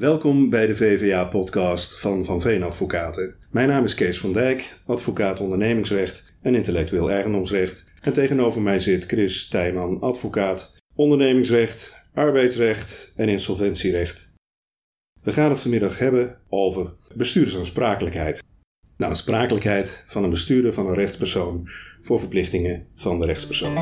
Welkom 0.00 0.50
bij 0.50 0.66
de 0.66 0.76
VVA-podcast 0.76 2.00
van 2.00 2.24
Van 2.24 2.40
Veen 2.40 2.62
Advocaten. 2.62 3.34
Mijn 3.50 3.68
naam 3.68 3.84
is 3.84 3.94
Kees 3.94 4.20
van 4.20 4.32
Dijk, 4.32 4.80
advocaat 4.86 5.40
ondernemingsrecht 5.40 6.34
en 6.42 6.54
intellectueel 6.54 7.10
eigendomsrecht. 7.10 7.84
En 8.00 8.12
tegenover 8.12 8.62
mij 8.62 8.80
zit 8.80 9.06
Chris 9.06 9.48
Tijman, 9.48 10.00
advocaat 10.00 10.76
ondernemingsrecht, 10.94 12.06
arbeidsrecht 12.14 13.12
en 13.16 13.28
insolventierecht. 13.28 14.32
We 15.22 15.32
gaan 15.32 15.50
het 15.50 15.60
vanmiddag 15.60 15.98
hebben 15.98 16.38
over 16.48 16.92
bestuurdersaansprakelijkheid. 17.14 18.42
De 18.96 19.06
aansprakelijkheid 19.06 20.04
van 20.06 20.24
een 20.24 20.30
bestuurder 20.30 20.72
van 20.72 20.86
een 20.86 20.94
rechtspersoon 20.94 21.68
voor 22.02 22.18
verplichtingen 22.18 22.86
van 22.94 23.20
de 23.20 23.26
rechtspersoon. 23.26 23.76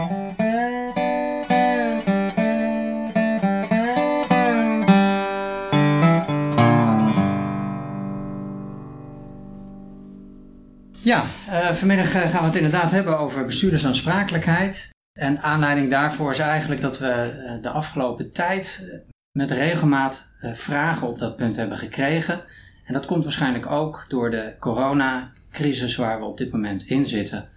Ja, 11.08 11.24
uh, 11.48 11.70
vanmiddag 11.72 12.14
eh, 12.14 12.20
gaan 12.20 12.40
we 12.40 12.46
het 12.46 12.56
inderdaad 12.56 12.90
hebben 12.90 13.18
over 13.18 13.44
bestuurdersaansprakelijkheid. 13.44 14.90
En 15.18 15.40
aanleiding 15.40 15.90
daarvoor 15.90 16.30
is 16.30 16.38
eigenlijk 16.38 16.80
dat 16.80 16.98
we 16.98 17.42
uh, 17.56 17.62
de 17.62 17.70
afgelopen 17.70 18.32
tijd 18.32 18.90
met 19.38 19.50
regelmaat 19.50 20.26
vragen 20.40 21.08
op 21.08 21.18
dat 21.18 21.36
punt 21.36 21.56
hebben 21.56 21.78
gekregen. 21.78 22.40
En 22.84 22.92
dat 22.92 23.06
komt 23.06 23.24
waarschijnlijk 23.24 23.70
ook 23.70 24.04
door 24.08 24.30
de 24.30 24.54
coronacrisis 24.58 25.96
waar 25.96 26.18
we 26.18 26.24
op 26.24 26.38
dit 26.38 26.52
moment 26.52 26.82
in 26.82 27.06
zitten. 27.06 27.48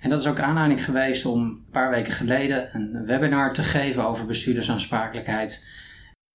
En 0.00 0.10
dat 0.10 0.20
is 0.20 0.26
ook 0.26 0.40
aanleiding 0.40 0.84
geweest 0.84 1.26
om 1.26 1.42
een 1.42 1.64
paar 1.70 1.90
weken 1.90 2.12
geleden 2.12 2.68
een 2.72 3.06
webinar 3.06 3.52
te 3.52 3.62
geven 3.62 4.06
over 4.06 4.26
bestuurdersaansprakelijkheid. 4.26 5.68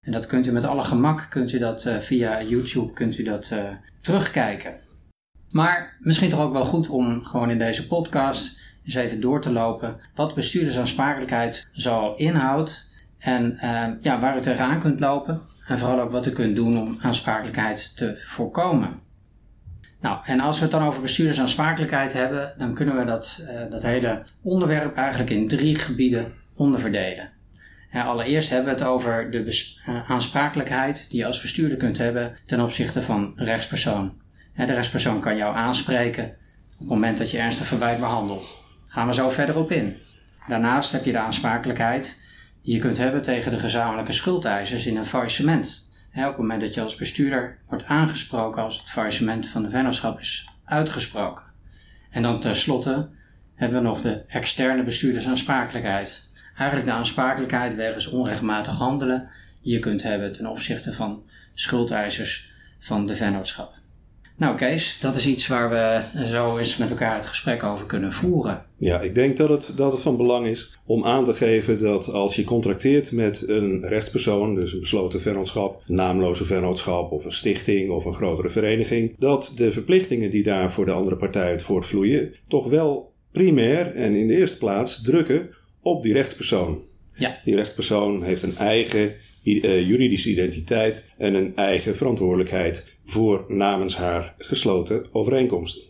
En 0.05 0.11
dat 0.11 0.25
kunt 0.25 0.47
u 0.47 0.51
met 0.51 0.65
alle 0.65 0.83
gemak, 0.83 1.27
kunt 1.29 1.51
u 1.51 1.59
dat 1.59 1.89
via 1.99 2.41
YouTube, 2.41 2.93
kunt 2.93 3.17
u 3.17 3.23
dat 3.23 3.53
terugkijken. 4.01 4.84
Maar 5.55 5.97
misschien 5.99 6.29
toch 6.29 6.39
ook 6.39 6.53
wel 6.53 6.65
goed 6.65 6.89
om 6.89 7.23
gewoon 7.23 7.49
in 7.49 7.57
deze 7.57 7.87
podcast 7.87 8.59
eens 8.85 8.95
even 8.95 9.21
door 9.21 9.41
te 9.41 9.51
lopen 9.51 9.99
wat 10.15 10.35
bestuurdersaansprakelijkheid 10.35 11.67
zoal 11.71 12.15
inhoudt 12.15 12.89
en 13.17 13.59
uh, 13.63 13.83
ja, 14.01 14.19
waar 14.19 14.37
u 14.37 14.41
tegenaan 14.41 14.79
kunt 14.79 14.99
lopen 14.99 15.41
en 15.67 15.77
vooral 15.77 15.99
ook 15.99 16.11
wat 16.11 16.25
u 16.25 16.31
kunt 16.31 16.55
doen 16.55 16.77
om 16.79 16.97
aansprakelijkheid 17.01 17.97
te 17.97 18.21
voorkomen. 18.25 18.99
Nou, 20.01 20.19
en 20.25 20.39
als 20.39 20.57
we 20.57 20.61
het 20.61 20.71
dan 20.71 20.83
over 20.83 21.01
bestuurdersaansprakelijkheid 21.01 22.13
hebben, 22.13 22.53
dan 22.57 22.73
kunnen 22.73 22.95
we 22.95 23.05
dat, 23.05 23.47
uh, 23.49 23.71
dat 23.71 23.81
hele 23.81 24.23
onderwerp 24.41 24.95
eigenlijk 24.95 25.29
in 25.29 25.47
drie 25.47 25.75
gebieden 25.75 26.33
onderverdelen. 26.55 27.29
Allereerst 27.91 28.49
hebben 28.49 28.73
we 28.73 28.79
het 28.79 28.89
over 28.89 29.31
de 29.31 29.73
uh, 29.87 30.11
aansprakelijkheid 30.11 31.05
die 31.09 31.19
je 31.19 31.25
als 31.25 31.41
bestuurder 31.41 31.77
kunt 31.77 31.97
hebben 31.97 32.37
ten 32.45 32.61
opzichte 32.61 33.01
van 33.01 33.33
rechtspersoon. 33.35 34.23
De 34.55 34.65
rechtspersoon 34.65 35.19
kan 35.19 35.35
jou 35.35 35.55
aanspreken 35.55 36.23
op 36.73 36.79
het 36.79 36.87
moment 36.87 37.17
dat 37.17 37.31
je 37.31 37.37
ernstig 37.37 37.65
verwijt 37.65 37.99
behandelt. 37.99 38.63
Gaan 38.87 39.07
we 39.07 39.13
zo 39.13 39.29
verder 39.29 39.57
op 39.57 39.71
in. 39.71 39.95
Daarnaast 40.47 40.91
heb 40.91 41.05
je 41.05 41.11
de 41.11 41.17
aansprakelijkheid 41.17 42.21
die 42.61 42.73
je 42.73 42.79
kunt 42.79 42.97
hebben 42.97 43.21
tegen 43.21 43.51
de 43.51 43.59
gezamenlijke 43.59 44.11
schuldeisers 44.11 44.85
in 44.85 44.97
een 44.97 45.05
faillissement. 45.05 45.89
op 46.15 46.23
het 46.23 46.37
moment 46.37 46.61
dat 46.61 46.73
je 46.73 46.81
als 46.81 46.95
bestuurder 46.95 47.57
wordt 47.67 47.83
aangesproken 47.83 48.63
als 48.63 48.77
het 48.77 48.89
faillissement 48.89 49.47
van 49.47 49.63
de 49.63 49.69
vennootschap 49.69 50.19
is 50.19 50.49
uitgesproken. 50.65 51.43
En 52.09 52.21
dan 52.21 52.39
tenslotte 52.39 53.09
hebben 53.55 53.77
we 53.77 53.87
nog 53.87 54.01
de 54.01 54.23
externe 54.27 54.83
bestuurdersaansprakelijkheid. 54.83 56.27
Eigenlijk 56.57 56.89
de 56.89 56.95
aansprakelijkheid 56.95 57.75
wegens 57.75 58.07
onrechtmatig 58.07 58.75
handelen 58.75 59.29
die 59.61 59.73
je 59.73 59.79
kunt 59.79 60.03
hebben 60.03 60.33
ten 60.33 60.47
opzichte 60.47 60.93
van 60.93 61.23
schuldeisers 61.53 62.51
van 62.79 63.07
de 63.07 63.15
vennootschap. 63.15 63.83
Nou 64.37 64.57
Kees, 64.57 64.97
dat 65.01 65.15
is 65.15 65.27
iets 65.27 65.47
waar 65.47 65.69
we 65.69 66.01
zo 66.27 66.57
eens 66.57 66.77
met 66.77 66.89
elkaar 66.89 67.15
het 67.15 67.25
gesprek 67.25 67.63
over 67.63 67.85
kunnen 67.85 68.13
voeren. 68.13 68.65
Ja, 68.77 69.01
ik 69.01 69.15
denk 69.15 69.37
dat 69.37 69.49
het, 69.49 69.71
dat 69.75 69.91
het 69.91 70.01
van 70.01 70.17
belang 70.17 70.47
is 70.47 70.71
om 70.85 71.05
aan 71.05 71.25
te 71.25 71.33
geven 71.33 71.79
dat 71.79 72.11
als 72.11 72.35
je 72.35 72.43
contracteert 72.43 73.11
met 73.11 73.43
een 73.47 73.87
rechtspersoon, 73.87 74.55
dus 74.55 74.73
een 74.73 74.79
besloten 74.79 75.21
vennootschap, 75.21 75.81
een 75.87 75.95
naamloze 75.95 76.45
vennootschap 76.45 77.11
of 77.11 77.25
een 77.25 77.31
stichting 77.31 77.89
of 77.89 78.05
een 78.05 78.13
grotere 78.13 78.49
vereniging, 78.49 79.15
dat 79.19 79.51
de 79.55 79.71
verplichtingen 79.71 80.31
die 80.31 80.43
daar 80.43 80.71
voor 80.71 80.85
de 80.85 80.91
andere 80.91 81.15
partij 81.15 81.49
uit 81.49 81.61
voortvloeien, 81.61 82.33
toch 82.47 82.69
wel 82.69 83.13
primair 83.31 83.91
en 83.91 84.15
in 84.15 84.27
de 84.27 84.35
eerste 84.35 84.57
plaats 84.57 85.01
drukken 85.01 85.49
op 85.81 86.03
die 86.03 86.13
rechtspersoon. 86.13 86.81
Ja. 87.13 87.39
Die 87.43 87.55
rechtspersoon 87.55 88.23
heeft 88.23 88.43
een 88.43 88.57
eigen 88.57 89.13
eh, 89.43 89.87
juridische 89.87 90.29
identiteit 90.29 91.03
en 91.17 91.33
een 91.33 91.55
eigen 91.55 91.95
verantwoordelijkheid 91.95 92.94
voor 93.05 93.45
namens 93.47 93.97
haar 93.97 94.33
gesloten 94.37 95.05
overeenkomsten. 95.11 95.81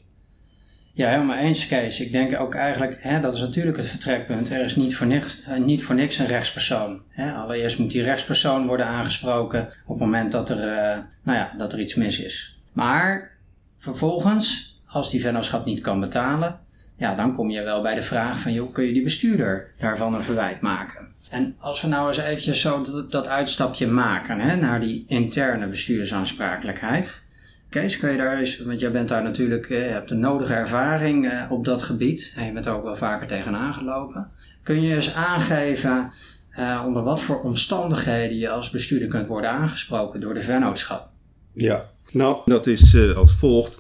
Ja, 0.94 1.10
helemaal 1.10 1.38
eens, 1.38 1.68
Kees. 1.68 2.00
Ik 2.00 2.12
denk 2.12 2.40
ook 2.40 2.56
eigenlijk, 2.56 3.04
hè, 3.04 3.20
dat 3.20 3.34
is 3.34 3.40
natuurlijk 3.40 3.78
het 3.78 3.88
vertrekpunt. 3.88 4.50
Er 4.50 4.66
is 4.66 4.76
niet 4.76 4.96
voor 4.96 5.08
niks, 5.08 5.42
eh, 5.42 5.58
niet 5.58 5.84
voor 5.84 5.96
niks 5.96 6.18
een 6.18 6.28
rechtspersoon. 6.28 7.02
Hè. 7.10 7.32
Allereerst 7.32 7.80
moet 7.80 7.92
die 7.92 8.04
rechtspersoon 8.04 8.68
worden 8.68 8.86
aangesproken 8.86 9.62
op 9.62 10.00
het 10.00 10.00
moment 10.00 10.32
dat 10.32 10.50
er, 10.50 10.58
uh, 10.58 11.04
nou 11.24 11.38
ja, 11.38 11.52
dat 11.58 11.74
er 11.74 11.80
iets 11.80 11.96
mis 11.96 12.20
is. 12.20 12.60
Maar 12.74 13.38
vervolgens, 13.78 14.80
als 14.88 15.12
die 15.12 15.22
vennootschap 15.22 15.66
niet 15.66 15.82
kan 15.82 16.00
betalen, 16.00 16.60
ja, 16.96 17.16
dan 17.16 17.34
kom 17.34 17.50
je 17.50 17.64
wel 17.64 17.82
bij 17.82 17.96
de 17.96 18.02
vraag 18.02 18.40
van, 18.40 18.54
joh, 18.54 18.74
kun 18.74 18.84
je 18.84 18.94
die 18.94 19.04
bestuurder 19.04 19.72
daarvan 19.80 20.14
een 20.14 20.24
verwijt 20.24 20.62
maken? 20.62 21.05
En 21.30 21.56
als 21.60 21.82
we 21.82 21.88
nou 21.88 22.08
eens 22.08 22.18
eventjes 22.18 22.62
zo 22.62 22.86
dat, 23.10 23.28
uitstapje 23.28 23.88
maken 23.88 24.40
hè, 24.40 24.56
naar 24.56 24.80
die 24.80 25.06
interne 25.08 25.68
bestuurdersaansprakelijkheid. 25.68 27.24
Kees, 27.70 27.98
kun 27.98 28.12
je 28.12 28.18
daar 28.18 28.38
eens, 28.38 28.60
want 28.60 28.80
jij 28.80 28.92
bent 28.92 29.10
daar 29.10 29.24
natuurlijk, 29.24 29.70
eh, 29.70 29.86
je 29.86 29.92
hebt 29.92 30.10
de 30.10 30.16
nodige 30.16 30.54
ervaring 30.54 31.30
eh, 31.30 31.52
op 31.52 31.66
dat 31.66 31.84
gebied. 31.84 32.34
En 32.36 32.46
je 32.46 32.52
bent 32.52 32.68
ook 32.68 32.84
wel 32.84 32.96
vaker 32.96 33.28
tegenaan 33.28 33.74
gelopen. 33.74 34.32
Kun 34.64 34.82
je 34.82 34.96
eens 34.96 35.14
aangeven 35.14 36.12
uh, 36.60 36.84
onder 36.86 37.04
wat 37.04 37.22
voor 37.22 37.42
omstandigheden 37.42 38.38
je 38.38 38.50
als 38.50 38.70
bestuurder 38.70 39.08
kunt 39.08 39.28
worden 39.28 39.50
aangesproken 39.50 40.20
door 40.20 40.34
de 40.34 40.42
vennootschap? 40.42 41.10
Ja, 41.56 41.92
nou, 42.12 42.42
dat 42.46 42.68
is 42.68 42.94
uh, 42.94 43.18
als 43.18 43.36
volgt. 43.36 43.80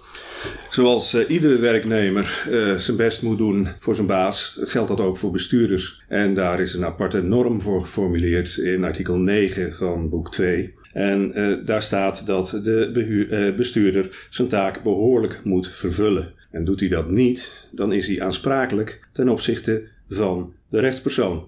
Zoals 0.69 1.13
uh, 1.13 1.29
iedere 1.29 1.57
werknemer 1.57 2.45
uh, 2.49 2.75
zijn 2.75 2.97
best 2.97 3.21
moet 3.21 3.37
doen 3.37 3.67
voor 3.79 3.95
zijn 3.95 4.07
baas, 4.07 4.59
geldt 4.61 4.89
dat 4.89 4.99
ook 4.99 5.17
voor 5.17 5.31
bestuurders. 5.31 6.03
En 6.07 6.33
daar 6.33 6.59
is 6.59 6.73
een 6.73 6.85
aparte 6.85 7.21
norm 7.21 7.61
voor 7.61 7.81
geformuleerd 7.81 8.57
in 8.57 8.83
artikel 8.83 9.17
9 9.17 9.75
van 9.75 10.09
boek 10.09 10.31
2. 10.31 10.73
En 10.93 11.33
daar 11.65 11.81
staat 11.81 12.25
dat 12.25 12.59
de 12.63 13.53
bestuurder 13.57 14.27
zijn 14.29 14.47
taak 14.47 14.83
behoorlijk 14.83 15.41
moet 15.43 15.67
vervullen. 15.67 16.33
En 16.51 16.65
doet 16.65 16.79
hij 16.79 16.89
dat 16.89 17.09
niet, 17.09 17.69
dan 17.71 17.93
is 17.93 18.07
hij 18.07 18.21
aansprakelijk 18.21 19.07
ten 19.13 19.29
opzichte 19.29 19.83
van 20.09 20.53
de 20.69 20.79
rechtspersoon. 20.79 21.47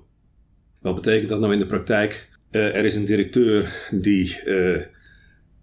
Wat 0.81 0.95
betekent 0.95 1.29
dat 1.29 1.39
nou 1.39 1.53
in 1.53 1.59
de 1.59 1.65
praktijk? 1.65 2.29
er 2.51 2.85
is 2.85 2.95
een 2.95 3.05
directeur 3.05 3.87
die 3.91 4.39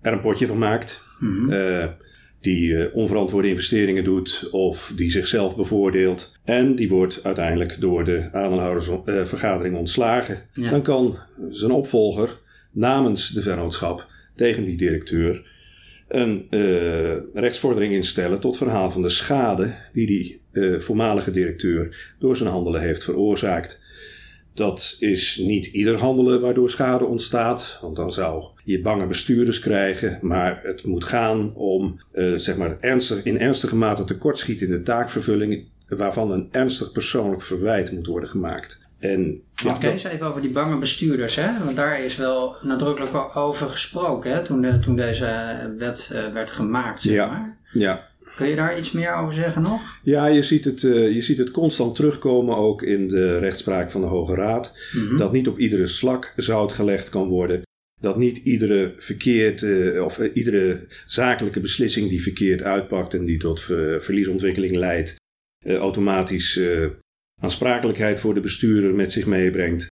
er 0.04 0.12
een 0.12 0.20
potje 0.20 0.47
van 0.47 0.59
maakt. 0.59 1.00
Mm 1.20 1.48
-hmm 1.48 2.03
die 2.44 2.69
uh, 2.69 2.84
onverantwoorde 2.92 3.48
investeringen 3.48 4.04
doet 4.04 4.48
of 4.50 4.92
die 4.97 5.10
zichzelf 5.10 5.56
bevoordeelt. 5.56 6.38
En 6.44 6.76
die 6.76 6.88
wordt 6.88 7.20
uiteindelijk 7.22 7.81
door 7.81 8.04
de 8.04 8.28
aandeelhoudersvergadering 8.32 9.76
ontslagen. 9.76 10.38
Dan 10.54 10.82
kan 10.82 11.19
zijn 11.50 11.72
opvolger 11.72 12.38
namens 12.72 13.31
de 13.31 13.42
vennootschap 13.42 14.06
tegen 14.37 14.65
die 14.65 14.76
directeur 14.76 15.53
een 16.09 16.47
uh, 16.50 17.12
rechtsvordering 17.34 17.92
instellen 17.92 18.41
tot 18.41 18.56
verhaal 18.56 18.91
van 18.91 19.03
de 19.03 19.09
schade 19.09 19.75
die 19.92 20.06
die 20.06 20.41
uh, 20.53 20.81
voormalige 20.81 21.31
directeur 21.31 22.15
door 22.19 22.36
zijn 22.36 22.48
handelen 22.48 22.81
heeft 22.81 23.04
veroorzaakt. 23.04 23.81
Dat 24.54 24.97
is 24.98 25.37
niet 25.37 25.66
ieder 25.66 25.98
handelen 25.98 26.41
waardoor 26.41 26.70
schade 26.70 27.04
ontstaat, 27.04 27.78
want 27.81 27.97
dan 27.97 28.12
zou 28.12 28.44
je 28.65 28.81
bange 28.81 29.06
bestuurders 29.06 29.59
krijgen. 29.59 30.19
Maar 30.22 30.60
het 30.62 30.84
moet 30.84 31.04
gaan 31.04 31.54
om 31.54 32.01
uh, 32.12 32.39
zeg 32.39 32.56
maar 32.56 32.77
ernstig, 32.80 33.24
in 33.24 33.39
ernstige 33.39 33.77
mate 33.77 34.04
de 34.04 34.80
taakvervulling, 34.84 35.65
waarvan 35.89 36.30
een 36.30 36.48
ernstig 36.51 36.92
persoonlijk 36.92 37.42
verwijt 37.42 37.92
moet 37.92 38.06
worden 38.06 38.28
gemaakt. 38.28 38.83
En, 38.98 39.42
ja, 39.54 39.80
eens 39.80 40.04
even 40.04 40.27
over 40.27 40.42
die 40.42 40.51
bange 40.51 40.78
bestuurders, 40.78 41.36
hè? 41.36 41.65
want 41.65 41.77
daar 41.77 42.01
is 42.01 42.16
wel 42.16 42.56
nadrukkelijk 42.62 43.36
over 43.36 43.68
gesproken 43.68 44.33
hè? 44.33 44.45
Toen, 44.45 44.60
de, 44.60 44.78
toen 44.78 44.97
deze 44.97 45.74
wet 45.78 46.10
uh, 46.12 46.33
werd 46.33 46.51
gemaakt. 46.51 47.03
Zeg 47.03 47.12
ja, 47.12 47.27
maar. 47.27 47.59
ja. 47.72 48.09
Kun 48.36 48.48
je 48.48 48.57
daar 48.57 48.78
iets 48.78 48.92
meer 48.92 49.15
over 49.15 49.34
zeggen 49.34 49.63
nog? 49.63 49.98
Ja, 50.03 50.27
je 50.27 50.42
ziet 50.42 50.65
het, 50.65 50.83
uh, 50.83 51.15
je 51.15 51.21
ziet 51.21 51.39
het 51.39 51.51
constant 51.51 51.95
terugkomen 51.95 52.57
ook 52.57 52.83
in 52.83 53.09
de 53.09 53.36
rechtspraak 53.36 53.91
van 53.91 54.01
de 54.01 54.07
Hoge 54.07 54.34
Raad. 54.34 54.78
Mm 54.92 55.09
-hmm. 55.09 55.19
Dat 55.19 55.33
niet 55.33 55.48
op 55.48 55.59
iedere 55.59 55.86
slak 55.86 56.33
zout 56.36 56.72
gelegd 56.72 57.09
kan 57.09 57.28
worden. 57.28 57.63
Dat 58.01 58.16
niet 58.16 58.36
iedere 58.36 58.92
verkeerd, 58.97 59.63
uh, 59.63 60.04
of 60.04 60.19
uh, 60.19 60.31
iedere 60.34 60.86
zakelijke 61.07 61.60
beslissing 61.60 62.09
die 62.09 62.22
verkeerd 62.22 62.63
uitpakt 62.63 63.15
en 63.15 63.25
die 63.25 63.39
tot 63.39 63.60
verliesontwikkeling 64.01 64.77
leidt, 64.77 65.16
automatisch 65.66 66.60
aansprakelijkheid 67.41 68.21
voor 68.21 68.34
de 68.34 68.41
bestuurder 68.41 68.95
met 68.95 69.13
zich 69.13 69.27
meebrengt. 69.27 69.87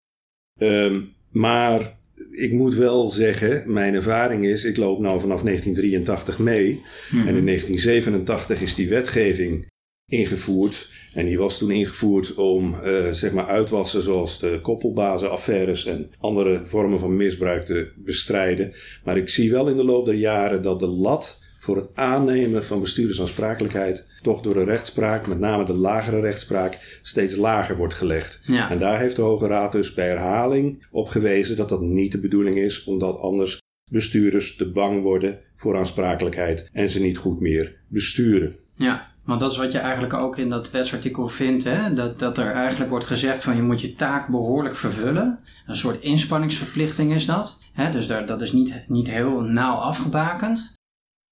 Um, 0.62 1.14
maar 1.30 2.00
ik 2.32 2.52
moet 2.52 2.76
wel 2.76 3.10
zeggen, 3.10 3.74
mijn 3.74 3.94
ervaring 3.94 4.46
is, 4.46 4.66
ik 4.66 4.78
loop 4.78 5.00
nou 5.00 5.20
vanaf 5.20 5.42
1983 5.42 6.40
mee. 6.40 6.82
Mhm. 7.12 7.28
En 7.28 7.36
in 7.36 7.46
1987 7.46 8.62
is 8.62 8.76
die 8.76 8.90
wetgeving 8.90 9.70
ingevoerd. 10.06 10.90
En 11.14 11.26
die 11.26 11.38
was 11.38 11.58
toen 11.58 11.72
ingevoerd 11.72 12.34
om 12.34 12.76
eh, 12.76 13.12
zeg 13.12 13.32
maar 13.32 13.48
uitwassen 13.48 14.04
zoals 14.04 14.40
de 14.40 14.60
koppelbazenaffaires 14.62 15.86
en 15.86 16.12
andere 16.20 16.62
vormen 16.66 17.00
van 17.00 17.16
misbruik 17.16 17.66
te 17.66 17.92
bestrijden. 17.96 18.74
Maar 19.04 19.18
ik 19.18 19.30
zie 19.30 19.52
wel 19.52 19.68
in 19.70 19.78
de 19.78 19.84
loop 19.84 20.06
der 20.06 20.16
jaren 20.16 20.62
dat 20.62 20.80
de 20.80 20.88
lat 20.88 21.41
voor 21.62 21.75
het 21.75 21.90
aannemen 21.94 22.66
van 22.66 22.81
bestuurdersaansprakelijkheid 22.81 24.06
toch 24.22 24.42
door 24.42 24.54
de 24.54 24.63
rechtspraak, 24.63 25.28
met 25.28 25.40
name 25.40 25.66
de 25.66 25.74
lagere 25.74 26.19
rechtspraak, 26.19 27.00
steeds 27.02 27.36
lager 27.36 27.78
wordt 27.78 27.94
gelegd. 27.94 28.40
Ja. 28.44 28.69
En 28.69 28.80
daar 28.80 29.00
heeft 29.00 29.16
de 29.16 29.22
Hoge 29.22 29.48
Raad 29.48 29.72
dus 29.72 29.94
bij 29.94 30.08
herhaling 30.08 30.86
op 30.92 31.08
gewezen 31.08 31.58
dat 31.58 31.69
dat 31.69 31.81
niet 31.81 32.12
de 32.12 32.19
bedoeling 32.19 32.58
is, 32.58 32.84
omdat 32.84 33.19
anders 33.19 33.60
bestuurders 33.92 34.56
te 34.56 34.72
bang 34.72 35.02
worden 35.02 35.40
voor 35.56 35.78
aansprakelijkheid 35.78 36.69
en 36.74 36.90
ze 36.90 37.00
niet 37.00 37.18
goed 37.18 37.40
meer 37.40 37.75
besturen. 37.88 38.56
Ja, 38.75 39.08
want 39.25 39.40
dat 39.40 39.52
is 39.52 39.58
wat 39.58 39.72
je 39.72 39.78
eigenlijk 39.78 40.13
ook 40.13 40.38
in 40.38 40.50
dat 40.50 40.72
wetsartikel 40.72 41.28
vindt. 41.28 41.63
Hè? 41.63 41.94
Dat, 41.94 42.19
dat 42.19 42.38
er 42.38 42.52
eigenlijk 42.52 42.90
wordt 42.90 43.06
gezegd 43.06 43.44
van 43.44 43.56
je 43.56 43.62
moet 43.62 43.81
je 43.81 43.96
taak 43.96 44.28
behoorlijk 44.28 44.75
vervullen. 44.75 45.40
Een 45.66 45.75
soort 45.75 46.02
inspanningsverplichting 46.02 47.13
is 47.13 47.25
dat. 47.25 47.63
Hè? 47.74 47.92
Dus 47.92 48.08
daar, 48.08 48.25
dat 48.25 48.42
is 48.42 48.52
niet, 48.52 48.86
niet 48.88 49.10
heel 49.10 49.42
nauw 49.42 49.75
afgebakend. 49.75 50.80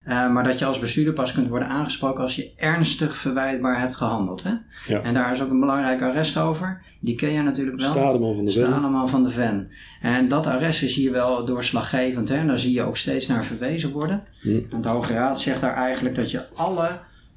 Eh, 0.10 0.32
maar 0.32 0.44
dat 0.44 0.60
je 0.60 0.66
als 0.66 0.80
bestuurder 0.80 1.14
pas 1.14 1.34
kunt 1.34 1.48
worden 1.48 1.68
aangesproken 1.68 2.22
als 2.22 2.36
je 2.36 2.52
ernstig 2.56 3.16
verwijtbaar 3.16 3.80
hebt 3.80 3.96
gehandeld. 3.96 4.44
Hè? 4.44 4.52
Ja. 4.88 5.02
En 5.02 5.14
daar 5.14 5.32
is 5.32 5.42
ook 5.42 5.50
een 5.50 5.60
belangrijk 5.60 6.02
arrest 6.02 6.38
over. 6.38 6.82
Die 7.00 7.16
ken 7.16 7.32
je 7.32 7.42
natuurlijk 7.42 7.80
wel. 7.80 7.90
Stademan 7.90 8.36
van 8.36 8.46
de 8.46 8.52
Ven. 8.52 8.68
Stademan 8.68 9.10
van 9.10 9.24
de 9.24 9.30
Ven. 9.30 9.72
En 10.02 10.28
dat 10.28 10.46
arrest 10.46 10.82
is 10.82 10.96
hier 10.96 11.12
wel 11.12 11.46
doorslaggevend. 11.46 12.30
Hè? 12.30 12.36
En 12.36 12.48
daar 12.48 12.60
zie 12.60 12.74
je 12.74 12.82
ook 12.82 12.98
steeds 12.98 13.28
naar 13.28 13.46
verwezen 13.46 13.92
worden. 13.92 14.24
Hm. 14.42 14.60
Want 14.70 14.84
de 14.84 14.90
Hoge 14.90 15.14
Raad 15.14 15.40
zegt 15.40 15.62
daar 15.62 15.76
eigenlijk 15.76 16.16
dat 16.16 16.32
je 16.32 16.44
alle 16.56 16.90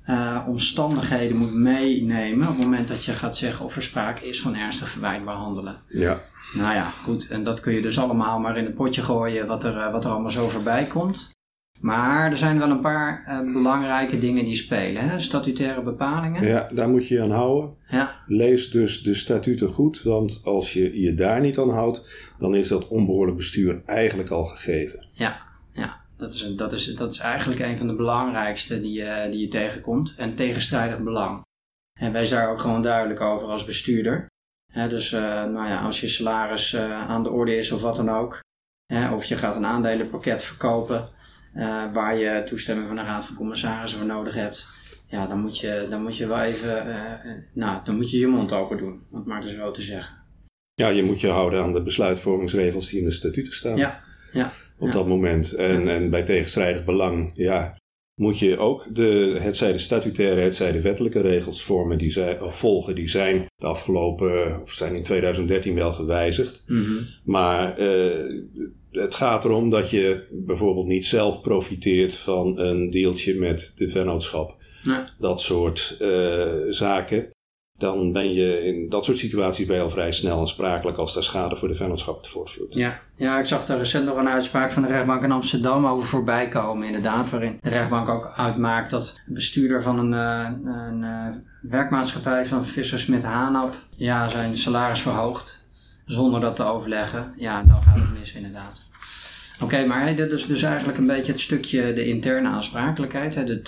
eh, 0.02 0.44
omstandigheden 0.48 1.36
moet 1.36 1.54
meenemen 1.54 2.48
op 2.48 2.54
het 2.54 2.62
moment 2.62 2.88
dat 2.88 3.04
je 3.04 3.12
gaat 3.12 3.36
zeggen 3.36 3.64
of 3.64 3.76
er 3.76 3.82
sprake 3.82 4.28
is 4.28 4.40
van 4.40 4.56
ernstig 4.56 4.88
verwijtbaar 4.88 5.36
handelen. 5.36 5.76
Ja, 5.88 6.20
Nou 6.54 6.74
ja, 6.74 6.90
goed. 7.02 7.28
En 7.28 7.44
dat 7.44 7.60
kun 7.60 7.72
je 7.72 7.82
dus 7.82 7.98
allemaal 7.98 8.38
maar 8.40 8.56
in 8.56 8.64
het 8.64 8.74
potje 8.74 9.02
gooien 9.02 9.46
wat 9.46 9.64
er, 9.64 9.76
eh, 9.76 9.92
wat 9.92 10.04
er 10.04 10.10
allemaal 10.10 10.30
zo 10.30 10.48
voorbij 10.48 10.84
komt. 10.84 11.30
Maar 11.80 12.30
er 12.30 12.36
zijn 12.36 12.58
wel 12.58 12.70
een 12.70 12.80
paar 12.80 13.24
eh, 13.26 13.52
belangrijke 13.52 14.18
dingen 14.18 14.44
die 14.44 14.56
spelen. 14.56 15.08
Hè? 15.08 15.20
Statutaire 15.20 15.82
bepalingen. 15.82 16.46
ja, 16.46 16.68
daar 16.72 16.88
moet 16.88 17.08
je 17.08 17.14
je 17.14 17.22
aan 17.22 17.30
houden. 17.30 17.76
Ja, 17.88 18.22
Lees 18.26 18.70
dus 18.70 19.02
de 19.02 19.14
statuten 19.14 19.68
goed, 19.68 20.02
want 20.02 20.40
als 20.44 20.72
je 20.72 21.00
je 21.00 21.14
daar 21.14 21.40
niet 21.40 21.58
aan 21.58 21.70
houdt, 21.70 22.30
dan 22.38 22.54
is 22.54 22.68
dat 22.68 22.88
onbehoorlijk 22.88 23.36
bestuur 23.36 23.82
eigenlijk 23.86 24.30
al 24.30 24.44
gegeven. 24.44 25.06
ja, 25.12 25.42
ja. 25.72 26.00
Dat 26.16 26.34
is, 26.34 26.54
dat, 26.56 26.72
is, 26.72 26.94
dat 26.94 27.12
is 27.12 27.18
eigenlijk 27.18 27.60
een 27.60 27.78
van 27.78 27.86
de 27.86 27.94
belangrijkste 27.96 28.80
die 28.80 28.92
je, 28.92 29.28
die 29.30 29.40
je 29.40 29.48
tegenkomt. 29.48 30.14
En 30.18 30.34
tegenstrijdig 30.34 31.02
belang. 31.02 31.42
En 32.00 32.12
wees 32.12 32.30
daar 32.30 32.50
ook 32.50 32.60
gewoon 32.60 32.82
duidelijk 32.82 33.20
over 33.20 33.48
als 33.48 33.64
bestuurder. 33.64 34.26
Dus 34.88 35.12
eh, 35.12 35.20
nou 35.22 35.68
ja, 35.68 35.80
als 35.80 36.00
je 36.00 36.08
salaris 36.08 36.72
eh, 36.72 37.08
aan 37.08 37.22
de 37.22 37.30
orde 37.30 37.56
is 37.56 37.72
of 37.72 37.82
wat 37.82 37.96
dan 37.96 38.08
ook. 38.08 38.40
Hè, 38.92 39.14
of 39.14 39.24
je 39.24 39.36
gaat 39.36 39.56
een 39.56 39.66
aandelenpakket 39.66 40.42
verkopen. 40.42 41.08
Eh, 41.54 41.92
waar 41.92 42.16
je 42.16 42.42
toestemming 42.44 42.86
van 42.86 42.96
de 42.96 43.02
Raad 43.02 43.24
van 43.24 43.36
Commissarissen 43.36 43.98
voor 43.98 44.08
nodig 44.08 44.34
hebt. 44.34 44.66
Ja, 45.06 45.26
dan 45.26 45.40
moet 45.40 45.58
je, 45.58 45.86
dan 45.90 46.02
moet 46.02 46.16
je 46.16 46.26
wel 46.26 46.40
even. 46.40 46.86
eh, 46.86 47.12
eh, 47.12 47.42
nou, 47.52 47.80
dan 47.84 47.96
moet 47.96 48.10
je 48.10 48.18
je 48.18 48.26
mond 48.26 48.52
open 48.52 48.78
doen. 48.78 49.02
Om 49.10 49.18
het 49.18 49.26
maar 49.26 49.40
dus 49.40 49.54
zo 49.54 49.70
te 49.70 49.82
zeggen. 49.82 50.14
Ja, 50.74 50.88
je 50.88 51.02
moet 51.02 51.20
je 51.20 51.28
houden 51.28 51.62
aan 51.62 51.72
de 51.72 51.82
besluitvormingsregels 51.82 52.88
die 52.88 52.98
in 52.98 53.04
de 53.04 53.10
statuten 53.10 53.52
staan. 53.52 53.76
Ja, 53.76 54.00
ja. 54.32 54.52
op 54.78 54.86
ja. 54.86 54.92
dat 54.92 55.06
moment. 55.06 55.52
En, 55.52 55.88
en 55.88 56.10
bij 56.10 56.22
tegenstrijdig 56.22 56.84
belang, 56.84 57.32
ja, 57.34 57.80
moet 58.14 58.38
je 58.38 58.58
ook 58.58 58.94
de, 58.94 59.36
het 59.40 59.56
zij 59.56 59.72
de 59.72 59.78
statutaire, 59.78 60.40
het 60.40 60.54
zij 60.54 60.72
de 60.72 60.80
wettelijke 60.80 61.20
regels 61.20 61.64
vormen 61.64 61.98
die 61.98 62.10
zij, 62.10 62.40
of 62.40 62.58
volgen. 62.58 62.94
Die 62.94 63.08
zijn 63.08 63.46
de 63.56 63.66
afgelopen, 63.66 64.62
of 64.62 64.72
zijn 64.72 64.94
in 64.94 65.02
2013 65.02 65.74
wel 65.74 65.92
gewijzigd. 65.92 66.62
Mhm. 66.66 67.02
Maar 67.24 67.78
eh, 67.78 68.42
het 68.90 69.14
gaat 69.14 69.44
erom 69.44 69.70
dat 69.70 69.90
je 69.90 70.40
bijvoorbeeld 70.46 70.86
niet 70.86 71.04
zelf 71.04 71.40
profiteert 71.40 72.14
van 72.14 72.58
een 72.58 72.90
deeltje 72.90 73.34
met 73.34 73.72
de 73.76 73.88
vennootschap. 73.88 74.56
Nee. 74.84 75.00
Dat 75.18 75.40
soort 75.40 75.96
eh, 76.00 76.46
zaken. 76.68 77.30
Dan 77.82 78.12
ben 78.12 78.34
je 78.34 78.64
in 78.64 78.88
dat 78.88 79.04
soort 79.04 79.18
situaties 79.18 79.66
je 79.66 79.80
al 79.80 79.90
vrij 79.90 80.12
snel 80.12 80.40
aansprakelijk 80.40 80.98
als 80.98 81.14
daar 81.14 81.22
schade 81.22 81.56
voor 81.56 81.68
de 81.68 81.74
vennootschap 81.74 82.16
het 82.16 82.28
voortvloeit. 82.28 82.74
Ja. 82.74 83.00
ja, 83.16 83.38
ik 83.38 83.46
zag 83.46 83.66
daar 83.66 83.78
recent 83.78 84.06
nog 84.06 84.16
een 84.16 84.28
uitspraak 84.28 84.72
van 84.72 84.82
de 84.82 84.88
rechtbank 84.88 85.22
in 85.22 85.32
Amsterdam 85.32 85.86
over 85.86 86.08
voorbij 86.08 86.48
komen, 86.48 86.86
inderdaad. 86.86 87.30
Waarin 87.30 87.58
de 87.62 87.68
rechtbank 87.68 88.08
ook 88.08 88.32
uitmaakt 88.36 88.90
dat 88.90 89.20
bestuurder 89.26 89.82
van 89.82 89.98
een, 89.98 90.14
eh, 90.14 90.72
een 90.74 91.04
eh, 91.04 91.36
werkmaatschappij 91.60 92.46
van 92.46 92.64
Vissers 92.64 93.06
met 93.06 93.22
Hanap 93.22 93.74
ja, 93.96 94.28
zijn 94.28 94.56
salaris 94.56 95.00
verhoogt. 95.00 95.66
Zonder 96.06 96.40
dat 96.40 96.56
te 96.56 96.64
overleggen. 96.64 97.32
Ja, 97.36 97.62
dan 97.62 97.82
gaat 97.82 97.98
het 97.98 98.18
mis, 98.18 98.34
inderdaad. 98.34 98.90
Oké, 99.60 99.86
maar 99.86 100.16
dit 100.16 100.32
is 100.32 100.46
dus 100.46 100.62
eigenlijk 100.62 100.98
een 100.98 101.06
beetje 101.06 101.32
het 101.32 101.40
stukje 101.40 101.94
de 101.94 102.06
interne 102.06 102.48
aansprakelijkheid, 102.48 103.34
hè, 103.34 103.44
de 103.44 103.62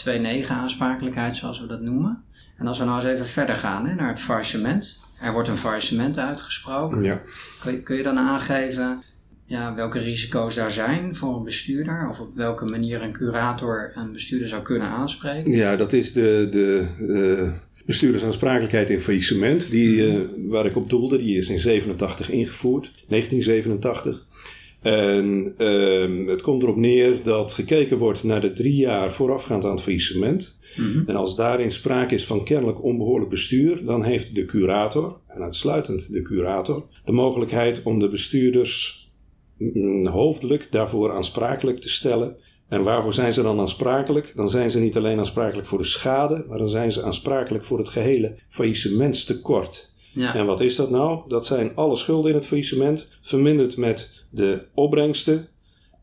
2-9 0.44 0.48
aansprakelijkheid 0.48 1.36
zoals 1.36 1.60
we 1.60 1.66
dat 1.66 1.80
noemen. 1.80 2.22
En 2.58 2.66
als 2.66 2.78
we 2.78 2.84
nou 2.84 3.00
eens 3.00 3.12
even 3.12 3.26
verder 3.26 3.54
gaan 3.54 3.86
hè, 3.86 3.94
naar 3.94 4.08
het 4.08 4.20
faillissement. 4.20 5.02
Er 5.20 5.32
wordt 5.32 5.48
een 5.48 5.56
faillissement 5.56 6.18
uitgesproken. 6.18 7.02
Ja. 7.02 7.20
Kun 7.60 7.72
je, 7.72 7.82
kun 7.82 7.96
je 7.96 8.02
dan 8.02 8.18
aangeven 8.18 9.02
ja, 9.46 9.74
welke 9.74 9.98
risico's 9.98 10.54
daar 10.54 10.70
zijn 10.70 11.16
voor 11.16 11.36
een 11.36 11.44
bestuurder? 11.44 12.08
Of 12.10 12.20
op 12.20 12.34
welke 12.34 12.64
manier 12.64 13.02
een 13.02 13.12
curator 13.12 13.92
een 13.94 14.12
bestuurder 14.12 14.48
zou 14.48 14.62
kunnen 14.62 14.88
aanspreken? 14.88 15.52
Ja, 15.52 15.76
dat 15.76 15.92
is 15.92 16.12
de, 16.12 16.48
de 16.50 16.86
eh, 17.08 17.52
bestuurdersaansprakelijkheid 17.86 18.90
in 18.90 19.00
faillissement. 19.00 19.70
Die, 19.70 20.08
eh, 20.08 20.20
waar 20.48 20.66
ik 20.66 20.76
op 20.76 20.90
doelde, 20.90 21.18
die 21.18 21.38
is 21.38 21.48
in 21.48 21.58
87 21.58 22.30
ingevoerd, 22.30 22.92
1987. 23.08 24.26
En 24.84 25.54
ehm, 25.58 26.26
het 26.26 26.42
komt 26.42 26.62
erop 26.62 26.76
neer 26.76 27.22
dat 27.22 27.52
gekeken 27.52 27.98
wordt 27.98 28.24
naar 28.24 28.40
de 28.40 28.52
drie 28.52 28.76
jaar 28.76 29.12
voorafgaand 29.12 29.64
aan 29.64 29.70
het 29.70 29.80
faillissement. 29.80 30.58
Mhm. 30.76 31.02
En 31.06 31.16
als 31.16 31.36
daarin 31.36 31.72
sprake 31.72 32.14
is 32.14 32.26
van 32.26 32.44
kennelijk 32.44 32.82
onbehoorlijk 32.82 33.30
bestuur, 33.30 33.84
dan 33.84 34.02
heeft 34.02 34.34
de 34.34 34.44
curator, 34.44 35.16
en 35.26 35.42
uitsluitend 35.42 36.12
de 36.12 36.22
curator, 36.22 36.86
de 37.04 37.12
mogelijkheid 37.12 37.82
om 37.82 37.98
de 37.98 38.08
bestuurders 38.08 39.06
mm, 39.58 40.06
hoofdelijk 40.06 40.68
daarvoor 40.70 41.12
aansprakelijk 41.12 41.80
te 41.80 41.90
stellen. 41.90 42.36
En 42.68 42.82
waarvoor 42.82 43.14
zijn 43.14 43.32
ze 43.32 43.42
dan 43.42 43.60
aansprakelijk? 43.60 44.32
Dan 44.36 44.50
zijn 44.50 44.70
ze 44.70 44.80
niet 44.80 44.96
alleen 44.96 45.18
aansprakelijk 45.18 45.68
voor 45.68 45.78
de 45.78 45.84
schade, 45.84 46.44
maar 46.48 46.58
dan 46.58 46.68
zijn 46.68 46.92
ze 46.92 47.02
aansprakelijk 47.02 47.64
voor 47.64 47.78
het 47.78 47.88
gehele 47.88 48.34
faillissementstekort. 48.48 49.92
Ja. 50.12 50.34
En 50.34 50.46
wat 50.46 50.60
is 50.60 50.76
dat 50.76 50.90
nou? 50.90 51.28
Dat 51.28 51.46
zijn 51.46 51.72
alle 51.74 51.96
schulden 51.96 52.30
in 52.30 52.36
het 52.36 52.46
faillissement, 52.46 53.08
verminderd 53.22 53.76
met 53.76 54.23
de 54.34 54.66
opbrengsten 54.74 55.48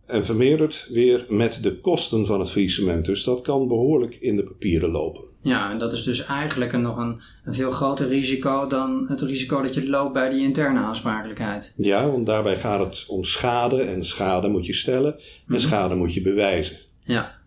en 0.06 0.26
vermeerderd 0.26 0.88
weer 0.92 1.26
met 1.30 1.64
de 1.64 1.80
kosten 1.80 2.26
van 2.26 2.40
het 2.40 2.50
faillissement. 2.50 3.06
Dus 3.06 3.24
dat 3.24 3.42
kan 3.42 3.68
behoorlijk 3.68 4.16
in 4.16 4.36
de 4.36 4.44
papieren 4.44 4.90
lopen. 4.90 5.24
ja, 5.42 5.72
en 5.72 5.78
dat 5.78 5.94
is 5.94 6.04
dus 6.04 6.26
eigenlijk 6.26 6.74
een, 6.74 6.82
nog 6.82 6.98
een, 6.98 7.22
een 7.44 7.54
veel 7.54 7.72
groter 7.72 8.08
risico 8.08 8.68
dan 8.68 9.06
het 9.08 9.22
risico 9.22 9.62
dat 9.62 9.74
je 9.74 9.90
loopt 9.90 10.14
bij 10.14 10.30
die 10.30 10.42
interne 10.42 10.80
aansprakelijkheid. 10.80 11.74
Ja, 11.78 12.10
want 12.10 12.26
daarbij 12.26 12.58
gaat 12.58 12.80
het 12.80 13.06
om 13.08 13.24
schade 13.24 13.82
en 13.82 14.06
schade 14.06 14.48
moet 14.48 14.66
je 14.66 14.74
stellen 14.74 15.20
en 15.48 15.60
schade 15.60 15.96
moet 15.96 16.14
je 16.14 16.22
bewijzen. 16.22 16.78
Ja, 17.04 17.41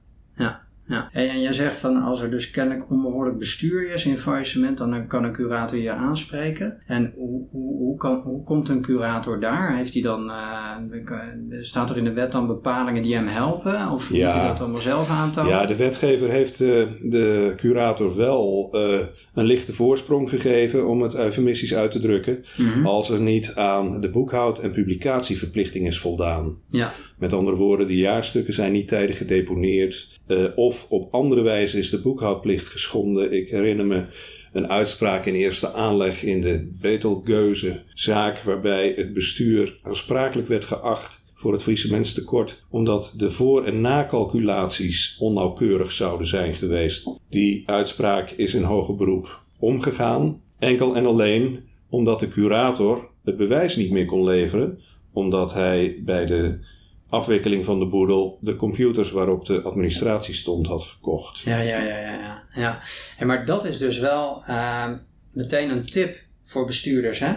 ja. 0.87 1.09
En 1.12 1.41
jij 1.41 1.53
zegt 1.53 1.76
van 1.76 1.97
als 1.97 2.21
er 2.23 2.31
dus 2.31 2.50
kennelijk 2.50 2.91
onbehoorlijk 2.91 3.38
bestuur 3.38 3.93
is 3.93 4.07
in 4.07 4.19
faillissement, 4.19 4.79
dan 4.79 5.07
kan 5.07 5.25
een 5.25 5.33
curator 5.33 5.79
je 5.79 5.91
aanspreken. 5.91 6.83
En 6.87 7.12
hoe, 7.17 7.49
hoe, 7.50 7.76
hoe, 7.76 7.97
kan, 7.97 8.21
hoe 8.25 8.43
komt 8.45 8.69
een 8.69 8.83
curator 8.83 9.41
daar? 9.41 9.76
Heeft 9.76 9.93
hij 9.93 10.03
dan, 10.03 10.31
eh, 10.31 10.76
staat 11.61 11.91
er 11.91 11.97
in 11.97 12.05
de 12.05 12.12
wet 12.12 12.33
dan 12.33 12.47
bepalingen 12.47 13.03
die 13.03 13.14
hem 13.14 13.26
helpen? 13.26 13.91
Of 13.91 14.12
Ja. 14.12 14.26
moet 14.26 14.35
hij 14.41 14.49
dat 14.49 14.61
allemaal 14.61 14.81
zelf 14.81 15.11
aantonen? 15.11 15.50
Ja, 15.50 15.67
de 15.67 15.76
wetgever 15.76 16.29
heeft 16.31 16.61
eh, 16.61 16.69
de 17.00 17.53
curator 17.57 18.17
wel 18.17 18.69
eh, 18.73 19.00
een 19.35 19.45
lichte 19.45 19.75
voorsprong 19.75 20.29
gegeven, 20.31 20.88
om 20.88 21.03
het 21.03 21.14
eufemistisch 21.14 21.75
uit 21.75 21.91
te 21.91 21.99
drukken, 22.00 22.45
Mhm. 22.57 22.87
als 22.87 23.11
er 23.11 23.21
niet 23.21 23.53
aan 23.55 24.00
de 24.00 24.11
boekhoud- 24.11 24.59
en 24.59 24.73
publicatieverplichting 24.73 25.87
is 25.87 25.99
voldaan. 26.00 26.57
ja. 26.71 26.93
Met 27.19 27.33
andere 27.33 27.57
woorden, 27.57 27.87
de 27.87 27.97
jaarstukken 27.97 28.55
zijn 28.55 28.73
niet 28.73 28.88
tijdig 28.88 29.17
gedeponeerd. 29.19 30.13
Eh, 30.26 30.45
of 30.54 30.87
op 30.90 31.14
andere 31.14 31.43
wijze 31.43 31.78
is 31.78 31.90
de 31.90 32.00
boekhoudplicht 32.00 32.66
geschonden. 32.66 33.33
Ik 33.33 33.49
herinner 33.49 33.87
me 33.87 34.04
een 34.52 34.69
uitspraak 34.69 35.26
in 35.26 35.35
eerste 35.35 35.73
aanleg 35.73 36.23
in 36.23 36.40
de 36.40 36.71
Betelgeuze 36.81 37.83
zaak, 37.95 38.38
waarbij 38.38 38.93
het 38.97 39.12
bestuur 39.12 39.78
aansprakelijk 39.83 40.49
werd 40.49 40.64
geacht 40.64 41.25
voor 41.35 41.52
het 41.52 41.62
faillissementstekort, 41.62 42.64
omdat 42.71 43.14
de 43.16 43.31
voor- 43.31 43.64
en 43.64 43.81
nakalculaties 43.81 45.16
onnauwkeurig 45.19 45.93
zouden 45.93 46.26
zijn 46.26 46.54
geweest. 46.54 47.09
Die 47.31 47.62
uitspraak 47.66 48.31
is 48.31 48.54
in 48.54 48.62
hoger 48.62 48.97
beroep 48.97 49.43
omgegaan, 49.59 50.43
enkel 50.59 50.97
en 50.97 51.07
alleen 51.07 51.61
omdat 51.88 52.21
de 52.21 52.28
curator 52.28 53.09
het 53.25 53.37
bewijs 53.37 53.76
niet 53.76 53.90
meer 53.90 54.07
kon 54.07 54.25
leveren 54.25 54.78
omdat 55.14 55.54
hij 55.54 56.00
bij 56.04 56.26
de 56.26 56.59
afwikkeling 57.14 57.64
van 57.64 57.78
de 57.78 57.87
boedel 57.87 58.38
de 58.40 58.56
computers 58.56 59.11
waarop 59.11 59.47
de 59.47 59.62
administratie 59.62 60.35
stond 60.35 60.66
had 60.66 60.87
verkocht. 60.87 61.40
Ja, 61.40 61.61
ja, 61.61 61.78
ja, 61.78 61.99
ja. 61.99 62.12
ja. 62.12 62.42
ja. 62.54 62.78
En 63.18 63.26
maar 63.26 63.47
dat 63.47 63.64
is 63.64 63.78
dus 63.78 63.99
wel 63.99 64.42
uh, 64.49 64.90
meteen 65.33 65.71
een 65.71 65.83
tip 65.83 66.25
voor 66.42 66.66
bestuurders. 66.66 67.18
Hè? 67.18 67.33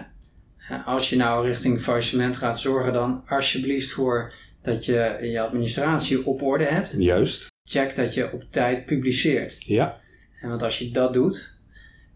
Uh, 0.71 0.87
als 0.87 1.09
je 1.09 1.15
nou 1.15 1.47
richting 1.47 1.81
faillissement 1.81 2.37
gaat, 2.37 2.59
zorgen 2.59 2.93
dan 2.93 3.23
alsjeblieft 3.27 3.91
voor 3.91 4.33
dat 4.61 4.85
je 4.85 5.17
je 5.21 5.41
administratie 5.41 6.25
op 6.25 6.41
orde 6.41 6.63
hebt. 6.63 6.95
Juist. 6.97 7.47
Check 7.63 7.95
dat 7.95 8.13
je 8.13 8.31
op 8.33 8.43
tijd 8.49 8.85
publiceert. 8.85 9.63
Ja. 9.65 9.99
En 10.41 10.49
want 10.49 10.63
als 10.63 10.79
je 10.79 10.91
dat 10.91 11.13
doet, 11.13 11.59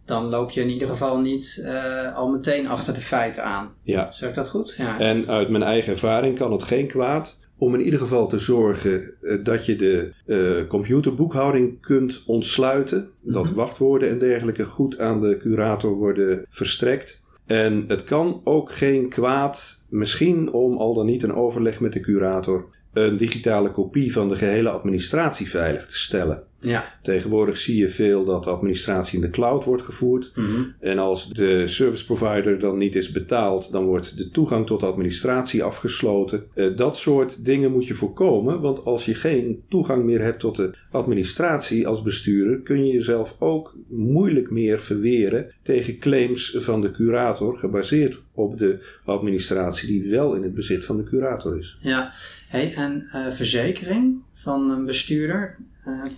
dan 0.06 0.26
loop 0.26 0.52
je 0.52 0.62
in 0.62 0.70
ieder 0.70 0.88
geval 0.88 1.20
niet 1.20 1.62
uh, 1.66 2.16
al 2.16 2.28
meteen 2.28 2.68
achter 2.68 2.94
de 2.94 3.02
feiten 3.02 3.44
aan. 3.44 3.74
Ja. 3.84 4.12
Zeg 4.12 4.30
ik 4.30 4.36
dat 4.36 4.50
goed? 4.50 4.76
Ja. 4.78 5.00
En 5.00 5.28
uit 5.28 5.50
mijn 5.50 5.64
eigen 5.64 5.92
ervaring 5.92 6.38
kan 6.38 6.52
het 6.52 6.64
geen 6.64 6.88
kwaad 6.88 7.50
om 7.62 7.74
in 7.74 7.82
ieder 7.82 8.00
geval 8.00 8.28
te 8.28 8.40
zorgen 8.40 9.14
uh, 9.22 9.44
dat 9.44 9.66
je 9.66 9.76
de 9.76 10.14
uh, 10.26 10.68
computerboekhouding 10.68 11.82
kunt 11.82 12.24
ontsluiten. 12.26 13.10
Dat 13.22 13.46
Mhm. 13.46 13.54
wachtwoorden 13.54 14.10
en 14.10 14.20
dergelijke 14.20 14.64
goed 14.64 15.00
aan 15.00 15.22
de 15.22 15.38
curator 15.38 15.92
worden 15.92 16.46
verstrekt. 16.50 17.22
En 17.46 17.84
het 17.88 18.04
kan 18.04 18.42
ook 18.44 18.72
geen 18.72 19.10
kwaad, 19.10 19.86
misschien 19.90 20.52
om 20.52 20.78
al 20.78 20.94
dan 20.94 21.06
niet 21.06 21.24
een 21.24 21.34
overleg 21.34 21.80
met 21.80 21.94
de 21.94 22.00
curator, 22.00 22.66
een 22.94 23.18
digitale 23.18 23.72
kopie 23.72 24.14
van 24.14 24.30
de 24.30 24.36
gehele 24.36 24.70
administratie 24.70 25.50
veilig 25.50 25.86
te 25.86 25.98
stellen. 25.98 26.44
Ja. 26.62 27.00
Tegenwoordig 27.02 27.58
zie 27.58 27.78
je 27.78 27.88
veel 27.88 28.26
dat 28.26 28.44
de 28.44 28.50
administratie 28.50 29.16
in 29.16 29.22
de 29.22 29.30
cloud 29.30 29.64
wordt 29.64 29.84
gevoerd. 29.84 30.32
Mhm. 30.36 30.64
En 30.80 31.00
als 31.00 31.30
de 31.30 31.68
service 31.68 32.06
provider 32.06 32.60
dan 32.60 32.78
niet 32.78 32.96
is 32.96 33.12
betaald, 33.12 33.72
dan 33.72 33.86
wordt 33.86 34.18
de 34.18 34.30
toegang 34.30 34.66
tot 34.66 34.80
de 34.80 34.86
administratie 34.86 35.64
afgesloten. 35.64 36.44
Uh, 36.56 36.76
dat 36.76 36.98
soort 36.98 37.46
dingen 37.46 37.72
moet 37.72 37.88
je 37.88 37.94
voorkomen, 37.94 38.62
want 38.62 38.86
als 38.86 39.06
je 39.06 39.16
geen 39.16 39.64
toegang 39.70 40.04
meer 40.04 40.22
hebt 40.22 40.40
tot 40.40 40.56
de 40.56 40.76
administratie 40.92 41.88
als 41.88 42.02
bestuurder, 42.02 42.60
kun 42.60 42.86
je 42.86 42.94
jezelf 42.94 43.36
ook 43.40 43.78
moeilijk 43.88 44.52
meer 44.52 44.80
verweren 44.80 45.52
tegen 45.64 45.98
claims 45.98 46.58
van 46.60 46.82
de 46.82 46.92
curator, 46.92 47.58
gebaseerd 47.58 48.22
op 48.34 48.58
de 48.58 48.80
administratie 49.06 49.88
die 49.88 50.12
wel 50.12 50.36
in 50.36 50.44
het 50.44 50.54
bezit 50.54 50.86
van 50.86 50.98
de 50.98 51.04
curator 51.04 51.58
is. 51.58 51.78
Ja, 51.80 52.14
hey, 52.48 52.74
en 52.74 53.10
uh, 53.16 53.32
verzekering 53.32 54.22
van 54.34 54.70
een 54.70 54.86
bestuurder 54.86 55.58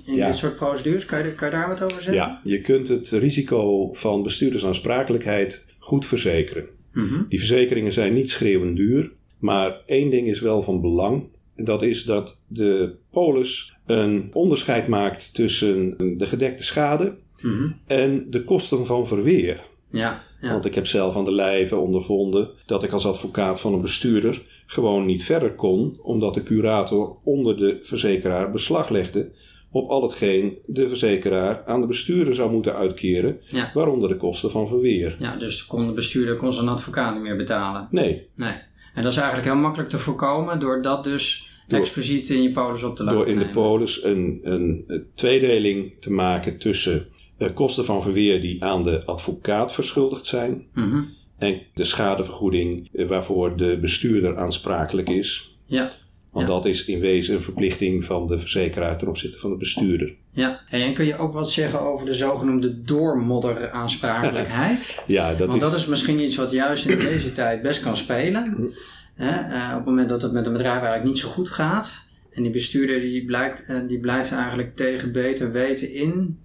in 0.06 0.16
Ja. 0.16 0.28
dit 0.28 0.36
soort 0.36 0.56
procedures, 0.56 1.06
kan 1.06 1.24
je, 1.24 1.34
kan 1.36 1.50
je 1.50 1.56
daar 1.56 1.68
wat 1.68 1.82
over 1.82 1.96
zeggen? 2.02 2.14
Ja, 2.14 2.40
je 2.44 2.62
kunt 2.62 2.88
het 2.88 3.10
risico 3.10 3.94
van 3.94 4.24
bestuurdersaansprakelijkheid 4.24 5.66
goed 5.80 6.06
verzekeren. 6.06 6.66
Mhm. 6.94 7.24
Die 7.30 7.40
verzekeringen 7.40 7.92
zijn 7.92 8.14
niet 8.14 8.30
schreeuwend 8.30 8.76
duur, 8.78 9.12
maar 9.40 9.82
één 9.86 10.10
ding 10.10 10.28
is 10.28 10.40
wel 10.40 10.62
van 10.62 10.82
belang. 10.82 11.28
En 11.56 11.66
dat 11.66 11.82
is 11.82 12.04
dat 12.04 12.40
de 12.48 12.96
polis 13.12 13.74
een 13.86 14.30
onderscheid 14.34 14.88
maakt 14.88 15.34
tussen 15.34 15.96
de 16.18 16.26
gedekte 16.26 16.64
schade 16.64 17.16
Mhm. 17.42 17.72
en 17.88 18.28
de 18.30 18.44
kosten 18.44 18.86
van 18.86 19.08
verweer. 19.08 19.64
Ja, 19.92 20.24
ja. 20.42 20.52
Want 20.52 20.66
ik 20.66 20.76
heb 20.76 20.88
zelf 20.88 21.16
aan 21.16 21.26
de 21.26 21.32
lijve 21.32 21.76
ondervonden 21.76 22.50
dat 22.66 22.84
ik 22.84 22.92
als 22.92 23.06
advocaat 23.08 23.60
van 23.62 23.74
een 23.74 23.82
bestuurder 23.82 24.42
gewoon 24.66 25.06
niet 25.06 25.24
verder 25.24 25.54
kon, 25.54 25.98
omdat 26.02 26.34
de 26.34 26.44
curator 26.44 27.18
onder 27.24 27.58
de 27.58 27.80
verzekeraar 27.82 28.52
beslag 28.52 28.90
legde 28.90 29.32
op 29.74 29.90
al 29.90 30.02
hetgeen 30.02 30.58
de 30.66 30.90
verzekeraar 30.90 31.64
aan 31.66 31.82
de 31.82 31.88
bestuurder 31.88 32.34
zou 32.36 32.52
moeten 32.52 32.76
uitkeren, 32.76 33.42
Ja. 33.46 33.72
waaronder 33.74 34.10
de 34.10 34.18
kosten 34.18 34.52
van 34.52 34.68
verweer. 34.68 35.16
ja, 35.20 35.36
dus 35.36 35.66
kon 35.66 35.88
de 35.88 35.94
bestuurder 35.94 36.36
kon 36.36 36.54
zijn 36.54 36.68
advocaat 36.68 37.14
niet 37.14 37.24
meer 37.24 37.36
betalen. 37.38 37.88
Nee, 37.92 38.28
Nee. 38.36 38.54
En 38.94 39.04
dat 39.04 39.12
is 39.12 39.18
eigenlijk 39.18 39.48
heel 39.48 39.62
makkelijk 39.62 39.90
te 39.90 39.98
voorkomen 40.00 40.60
door 40.60 40.82
dat 40.82 41.04
dus 41.04 41.50
Door- 41.68 41.80
expliciet 41.80 42.30
in 42.30 42.42
je 42.44 42.52
polis 42.52 42.84
op 42.84 42.96
te 42.96 43.04
laten 43.04 43.20
door 43.20 43.28
in 43.30 43.38
de 43.40 43.50
polis 43.50 44.04
een, 44.04 44.40
een, 44.44 44.84
een 44.88 45.06
tweedeling 45.14 45.92
te 46.00 46.12
maken 46.12 46.58
tussen 46.58 47.06
eh, 47.38 47.50
kosten 47.54 47.86
van 47.86 48.02
verweer 48.02 48.42
die 48.42 48.64
aan 48.64 48.84
de 48.84 49.06
advocaat 49.06 49.74
verschuldigd 49.74 50.26
zijn 50.26 50.66
Mhm. 50.74 51.02
en 51.38 51.62
de 51.74 51.84
schadevergoeding 51.84 52.90
waarvoor 53.08 53.58
de 53.58 53.78
bestuurder 53.82 54.38
aansprakelijk 54.38 55.10
is. 55.10 55.58
Ja, 55.66 55.92
Want 56.34 56.48
Ja. 56.48 56.54
dat 56.54 56.66
is 56.66 56.86
in 56.86 57.00
wezen 57.00 57.36
een 57.36 57.42
verplichting 57.44 58.04
van 58.06 58.28
de 58.28 58.40
verzekeraar 58.40 58.98
ten 58.98 59.08
opzichte 59.08 59.38
van 59.40 59.50
de 59.50 59.58
bestuurder. 59.58 60.16
ja. 60.32 60.62
En 60.70 60.94
kun 60.94 61.06
je 61.06 61.18
ook 61.18 61.34
wat 61.34 61.52
zeggen 61.52 61.80
over 61.82 62.06
de 62.06 62.14
zogenoemde 62.14 62.82
doormodderaansprakelijkheid? 63.74 65.02
Ja, 65.08 65.30
dat 65.34 65.48
Want 65.48 65.62
is, 65.62 65.70
dat 65.70 65.80
is 65.80 65.86
misschien 65.86 66.20
iets 66.20 66.36
wat 66.36 66.52
juist 66.52 66.86
in 66.86 67.00
deze 67.00 67.32
tijd 67.34 67.62
best 67.62 67.82
kan 67.82 67.98
spelen. 67.98 68.72
Hè? 69.16 69.30
eh, 69.56 69.70
op 69.72 69.76
het 69.78 69.86
moment 69.86 70.10
dat 70.10 70.22
het 70.22 70.32
met 70.32 70.46
een 70.46 70.52
bedrijf 70.52 70.76
eigenlijk 70.76 71.06
niet 71.06 71.18
zo 71.18 71.28
goed 71.28 71.50
gaat. 71.50 72.12
En 72.32 72.44
die 72.44 72.52
bestuurder 72.52 73.02
die, 73.02 73.26
blijkt, 73.26 73.64
eh, 73.68 73.78
die 73.88 74.00
blijft 74.00 74.32
eigenlijk 74.32 74.76
tegen 74.76 75.12
beter 75.12 75.52
weten 75.52 75.94
in 75.94 76.38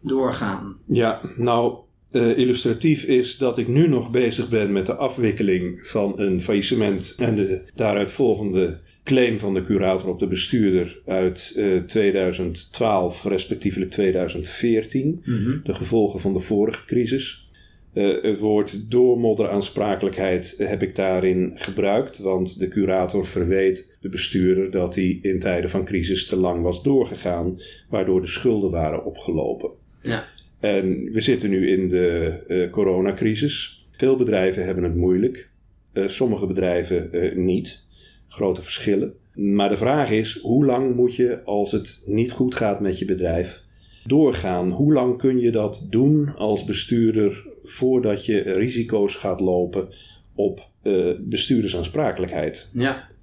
doorgaan. 0.00 0.76
Ja, 0.86 1.20
nou, 1.36 1.76
eh, 2.10 2.38
illustratief 2.38 3.04
is 3.04 3.38
dat 3.38 3.58
ik 3.58 3.68
nu 3.68 3.88
nog 3.88 4.10
bezig 4.10 4.48
ben 4.48 4.72
met 4.72 4.86
de 4.86 4.94
afwikkeling 4.94 5.80
van 5.86 6.12
een 6.20 6.42
faillissement 6.42 7.14
en 7.18 7.34
de 7.34 7.62
daaruit 7.74 8.10
volgende 8.12 8.78
claim 9.06 9.38
van 9.38 9.54
de 9.54 9.62
curator 9.62 10.08
op 10.08 10.18
de 10.18 10.26
bestuurder 10.26 11.00
uit 11.06 11.52
eh, 11.56 11.78
2012, 11.78 13.24
respectievelijk 13.24 13.90
2014. 13.90 15.20
De 15.64 15.74
gevolgen 15.74 16.20
van 16.20 16.32
de 16.32 16.40
vorige 16.40 16.84
crisis. 16.84 17.50
Eh, 17.92 18.22
het 18.22 18.38
woord 18.38 18.90
doormodderaansprakelijkheid 18.90 20.54
heb 20.58 20.82
ik 20.82 20.94
daarin 20.94 21.52
gebruikt, 21.54 22.18
want 22.18 22.58
de 22.58 22.68
curator 22.68 23.26
verweet 23.26 23.96
de 24.00 24.08
bestuurder 24.08 24.70
dat 24.70 24.94
hij 24.94 25.18
in 25.22 25.40
tijden 25.40 25.70
van 25.70 25.84
crisis 25.84 26.26
te 26.26 26.36
lang 26.36 26.62
was 26.62 26.82
doorgegaan, 26.82 27.60
waardoor 27.88 28.20
de 28.20 28.26
schulden 28.26 28.70
waren 28.70 29.04
opgelopen. 29.04 29.70
Ja, 30.02 30.28
En 30.60 31.12
we 31.12 31.20
zitten 31.20 31.50
nu 31.50 31.68
in 31.68 31.88
de 31.88 32.38
eh, 32.46 32.70
coronacrisis. 32.70 33.86
Veel 33.96 34.16
bedrijven 34.16 34.64
hebben 34.64 34.84
het 34.84 34.94
moeilijk, 34.94 35.48
Eh, 35.96 36.08
sommige 36.08 36.46
bedrijven 36.46 37.12
eh, 37.12 37.36
niet. 37.36 37.85
Grote 38.28 38.62
verschillen. 38.62 39.14
Maar 39.34 39.68
de 39.68 39.76
vraag 39.76 40.10
is: 40.10 40.38
hoe 40.42 40.64
lang 40.64 40.94
moet 40.94 41.16
je, 41.16 41.42
als 41.44 41.72
het 41.72 42.02
niet 42.04 42.32
goed 42.32 42.54
gaat 42.54 42.80
met 42.80 42.98
je 42.98 43.04
bedrijf, 43.04 43.62
doorgaan? 44.04 44.70
Hoe 44.70 44.92
lang 44.92 45.18
kun 45.18 45.38
je 45.38 45.50
dat 45.50 45.86
doen 45.90 46.28
als 46.28 46.64
bestuurder 46.64 47.46
voordat 47.64 48.26
je 48.26 48.40
risico's 48.40 49.14
gaat 49.14 49.40
lopen 49.40 49.88
op 50.34 50.68
eh, 50.82 51.12
bestuurdersaansprakelijkheid? 51.20 52.68
ja. 52.72 53.14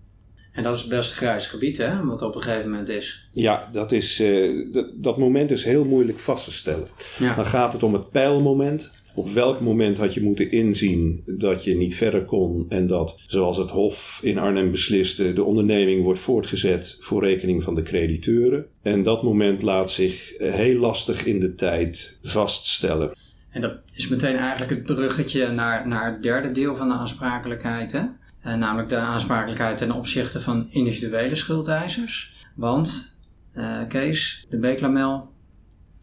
En 0.53 0.63
dat 0.63 0.75
is 0.75 0.88
best 0.88 1.13
grijs 1.13 1.48
gebied, 1.48 1.77
hè, 1.77 2.05
wat 2.05 2.22
op 2.22 2.36
een 2.36 2.41
gegeven 2.41 2.69
moment 2.69 2.89
is. 2.89 3.27
Ja, 3.31 3.69
dat, 3.72 3.91
is, 3.91 4.19
eh, 4.19 4.50
dat, 4.72 4.88
dat 4.95 5.17
moment 5.17 5.51
is 5.51 5.63
heel 5.63 5.86
moeilijk 5.86 6.19
vast 6.19 6.45
te 6.45 6.51
stellen. 6.51 6.88
Ja, 7.19 7.36
Dan 7.36 7.45
gaat 7.45 7.74
het 7.74 7.83
om 7.83 7.93
het 7.93 8.12
pijlmoment. 8.12 8.91
Op 9.15 9.29
welk 9.29 9.60
moment 9.60 9.98
had 9.98 10.13
je 10.13 10.24
moeten 10.24 10.51
inzien 10.51 11.24
dat 11.25 11.63
je 11.63 11.75
niet 11.75 11.95
verder 11.95 12.25
kon 12.25 12.65
en 12.69 12.88
dat, 12.88 13.19
zoals 13.27 13.57
het 13.57 13.69
Hof 13.69 14.19
in 14.24 14.38
Arnhem 14.38 14.72
besliste, 14.72 15.33
de 15.33 15.43
onderneming 15.43 16.03
wordt 16.03 16.19
voortgezet 16.19 16.98
voor 17.00 17.24
rekening 17.24 17.63
van 17.63 17.75
de 17.75 17.81
crediteuren. 17.81 18.65
En 18.81 19.03
dat 19.03 19.24
moment 19.24 19.62
laat 19.62 19.91
zich 19.91 20.33
eh, 20.33 20.53
heel 20.53 20.79
lastig 20.79 21.25
in 21.25 21.39
de 21.39 21.53
tijd 21.53 22.19
vaststellen. 22.24 23.12
en 23.50 23.62
dat 23.62 23.74
is 23.93 24.07
meteen 24.07 24.38
eigenlijk 24.38 24.72
het 24.72 24.83
bruggetje 24.83 25.51
naar, 25.51 25.88
naar 25.88 26.12
het 26.12 26.24
derde 26.24 26.51
deel 26.51 26.75
van 26.75 26.88
de 26.88 26.93
aansprakelijkheid, 26.93 27.91
hè. 27.91 28.01
Eh, 28.43 28.53
namelijk 28.53 28.89
de 28.89 28.97
aansprakelijkheid 28.97 29.77
ten 29.77 29.91
opzichte 29.91 30.41
van 30.41 30.67
individuele 30.69 31.35
schuldeisers. 31.35 32.33
Want, 32.55 33.19
eh, 33.51 33.88
Kees, 33.88 34.45
de 34.50 34.57
Beeklamel 34.57 35.32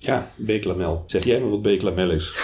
Ja, 0.02 0.26
Beeklamel. 0.36 1.02
Zeg 1.06 1.24
jij 1.24 1.40
maar 1.40 1.50
wat 1.50 1.62
Beeklamel 1.62 2.10
is? 2.10 2.32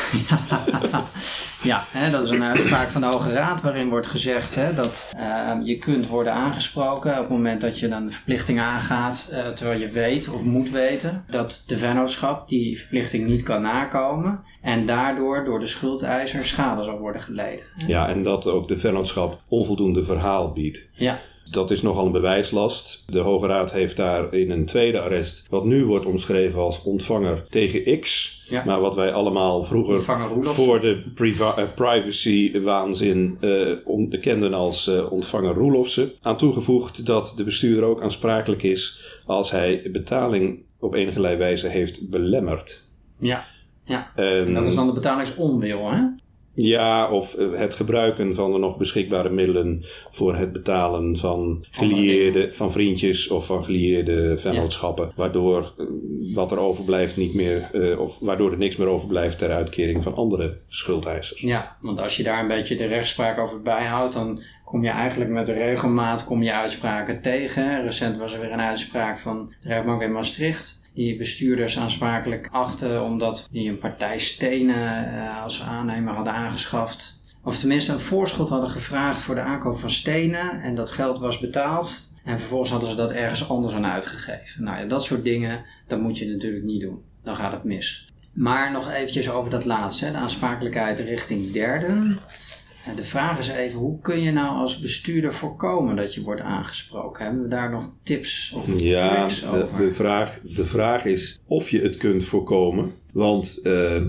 Ja, 1.67 1.85
hè, 1.91 2.11
dat 2.11 2.25
is 2.25 2.31
een 2.31 2.43
uitspraak 2.43 2.89
van 2.89 3.01
de 3.01 3.07
Hoge 3.07 3.33
Raad 3.33 3.63
waarin 3.63 3.89
wordt 3.89 4.07
gezegd 4.07 4.55
hè, 4.55 4.75
dat 4.75 5.13
eh, 5.17 5.53
je 5.63 5.79
kunt 5.79 6.09
worden 6.09 6.33
aangesproken 6.33 7.13
op 7.13 7.19
het 7.19 7.29
moment 7.29 7.61
dat 7.61 7.79
je 7.79 7.89
dan 7.89 8.03
een 8.03 8.13
verplichting 8.13 8.61
aangaat, 8.61 9.29
eh, 9.31 9.49
terwijl 9.49 9.81
je 9.81 9.89
weet 9.89 10.29
of 10.29 10.43
moet 10.43 10.71
weten 10.71 11.25
dat 11.31 11.63
de 11.67 11.79
vennootschap 11.79 12.49
die 12.49 12.79
verplichting 12.79 13.27
niet 13.27 13.43
kan 13.43 13.63
nakomen 13.63 14.45
en 14.63 14.87
daardoor 14.87 15.45
door 15.45 15.61
de 15.61 15.67
schuldeiser 15.67 16.45
schade 16.45 16.83
zal 16.83 16.99
worden 16.99 17.23
geleden. 17.23 17.65
Ja, 17.87 18.09
en 18.09 18.23
dat 18.23 18.47
ook 18.47 18.69
de 18.69 18.77
vennootschap 18.77 19.41
onvoldoende 19.49 20.05
verhaal 20.05 20.53
biedt. 20.53 20.89
Ja, 20.93 21.21
Dat 21.51 21.71
is 21.71 21.83
nogal 21.83 22.07
een 22.07 22.13
bewijslast. 22.13 23.03
De 23.07 23.19
Hoge 23.19 23.47
Raad 23.47 23.73
heeft 23.73 23.97
daar 23.97 24.35
in 24.35 24.51
een 24.51 24.65
tweede 24.65 25.01
arrest, 25.01 25.47
wat 25.51 25.65
nu 25.65 25.85
wordt 25.85 26.07
omschreven 26.07 26.61
als 26.61 26.83
ontvanger 26.83 27.45
tegen 27.51 28.01
X, 28.01 28.35
Ja. 28.49 28.65
maar 28.65 28.81
wat 28.81 28.95
wij 28.95 29.13
allemaal 29.13 29.65
vroeger 29.65 30.01
voor 30.43 30.81
de 30.81 31.03
eh, 31.57 31.65
privacy-waanzin 31.75 33.37
eh, 33.41 34.21
kenden 34.21 34.55
als 34.55 34.89
eh, 34.89 35.13
ontvanger 35.13 35.55
Roelofsen, 35.55 36.13
aan 36.23 36.37
toegevoegd 36.37 37.07
dat 37.07 37.33
de 37.37 37.45
bestuurder 37.45 37.85
ook 37.85 38.03
aansprakelijk 38.03 38.63
is 38.63 39.01
als 39.27 39.51
hij 39.51 39.89
betaling 39.93 40.65
op 40.81 40.95
enige 40.95 41.21
wijze 41.37 41.69
heeft 41.69 42.09
belemmerd. 42.11 42.83
ja, 43.19 43.45
ja. 43.85 44.13
En 44.15 44.55
Dat 44.55 44.65
is 44.65 44.75
dan 44.75 44.87
de 44.87 44.93
betalingsonwil, 44.93 45.91
hè? 45.91 46.03
Ja, 46.57 47.11
of 47.11 47.35
eh, 47.35 47.47
het 47.53 47.75
gebruiken 47.75 48.35
van 48.35 48.53
de 48.53 48.59
nog 48.59 48.77
beschikbare 48.77 49.31
middelen 49.31 49.85
voor 50.11 50.37
het 50.37 50.53
betalen 50.53 51.17
van 51.17 51.67
gelieerde, 51.71 52.53
van 52.53 52.73
vriendjes 52.73 53.29
of 53.29 53.47
van 53.47 53.65
gelieerde 53.65 54.39
vennootschappen. 54.39 55.13
Waardoor 55.17 55.73
eh, 55.79 55.87
wat 56.35 56.53
er 56.53 56.59
overblijft 56.59 57.17
niet 57.17 57.35
meer, 57.35 57.69
uh, 57.73 58.01
of 58.01 58.19
waardoor 58.21 58.53
er 58.53 58.59
niks 58.59 58.77
meer 58.77 58.89
overblijft 58.89 59.39
ter 59.39 59.53
uitkering 59.53 60.03
van 60.03 60.15
andere 60.15 60.59
schuldeisers. 60.69 61.41
Ja, 61.41 61.77
want 61.81 62.01
als 62.01 62.17
je 62.17 62.23
daar 62.23 62.41
een 62.41 62.49
beetje 62.49 62.77
de 62.77 62.87
rechtspraak 62.87 63.39
over 63.39 63.63
bijhoudt, 63.63 64.15
dan 64.15 64.43
kom 64.65 64.85
je 64.85 64.91
eigenlijk 64.91 65.31
met 65.31 65.47
de 65.47 65.53
regelmaat 65.53 66.25
kom 66.25 66.43
je 66.43 66.53
uitspraken 66.53 67.23
tegen. 67.23 67.83
Recent 67.83 68.19
was 68.19 68.35
er 68.35 68.41
weer 68.41 68.53
een 68.53 68.61
uitspraak 68.61 69.19
van 69.19 69.53
de 69.63 69.69
rechtbank 69.69 70.03
in 70.03 70.13
Maastricht 70.13 70.86
die 70.97 71.17
bestuurders 71.17 71.79
aansprakelijk 71.79 72.49
achten 72.51 73.03
omdat 73.03 73.49
die 73.51 73.69
een 73.69 73.79
partij 73.79 74.19
stenen 74.19 75.15
uh, 75.15 75.43
als 75.43 75.63
aannemer 75.63 76.15
hadden 76.15 76.33
aangeschaft. 76.33 77.23
Of 77.45 77.59
tenminste 77.59 77.93
een 77.93 78.01
voorschot 78.01 78.49
hadden 78.49 78.71
gevraagd 78.71 79.21
voor 79.21 79.35
de 79.35 79.41
aankoop 79.41 79.79
van 79.79 79.91
stenen 79.91 80.63
en 80.63 80.75
dat 80.75 80.91
geld 80.91 81.19
was 81.19 81.39
betaald. 81.39 82.11
En 82.25 82.39
vervolgens 82.39 82.71
hadden 82.71 82.91
ze 82.91 82.97
dat 82.97 83.11
ergens 83.11 83.49
anders 83.49 83.75
aan 83.75 83.87
uitgegeven. 83.87 84.65
Nou 84.65 84.79
ja, 84.79 84.85
dat 84.85 85.05
soort 85.05 85.25
dingen, 85.25 85.65
dat 85.87 86.01
moet 86.01 86.19
je 86.19 86.27
natuurlijk 86.27 86.65
niet 86.65 86.81
doen. 86.81 87.03
Dan 87.23 87.37
gaat 87.37 87.53
het 87.53 87.65
mis. 87.65 88.13
Maar 88.33 88.73
nog 88.73 88.91
eventjes 88.91 89.31
over 89.31 89.51
dat 89.51 89.65
laatste, 89.65 90.11
de 90.11 90.17
aansprakelijkheid 90.17 90.99
richting 90.99 91.53
derden. 91.53 92.19
De 92.95 93.05
vraag 93.05 93.39
is 93.39 93.49
even, 93.49 93.79
hoe 93.79 94.01
kun 94.01 94.21
je 94.21 94.33
nou 94.33 94.57
als 94.57 94.81
bestuurder 94.81 95.35
voorkomen 95.35 95.97
dat 95.97 96.15
je 96.15 96.23
wordt 96.23 96.41
aangesproken? 96.41 97.25
Hebben 97.25 97.43
we 97.43 97.49
daar 97.49 97.71
nog 97.71 97.91
tips 98.03 98.53
of 98.55 98.81
ja, 98.81 99.15
tricks 99.15 99.47
over? 99.47 99.77
De, 99.77 99.85
de, 99.85 99.93
vraag, 99.93 100.41
de 100.41 100.65
vraag 100.65 101.05
is 101.05 101.39
of 101.47 101.71
je 101.71 101.83
het 101.83 101.97
kunt 101.97 102.25
voorkomen. 102.25 102.93
Want 103.13 103.61
uh, 103.63 104.03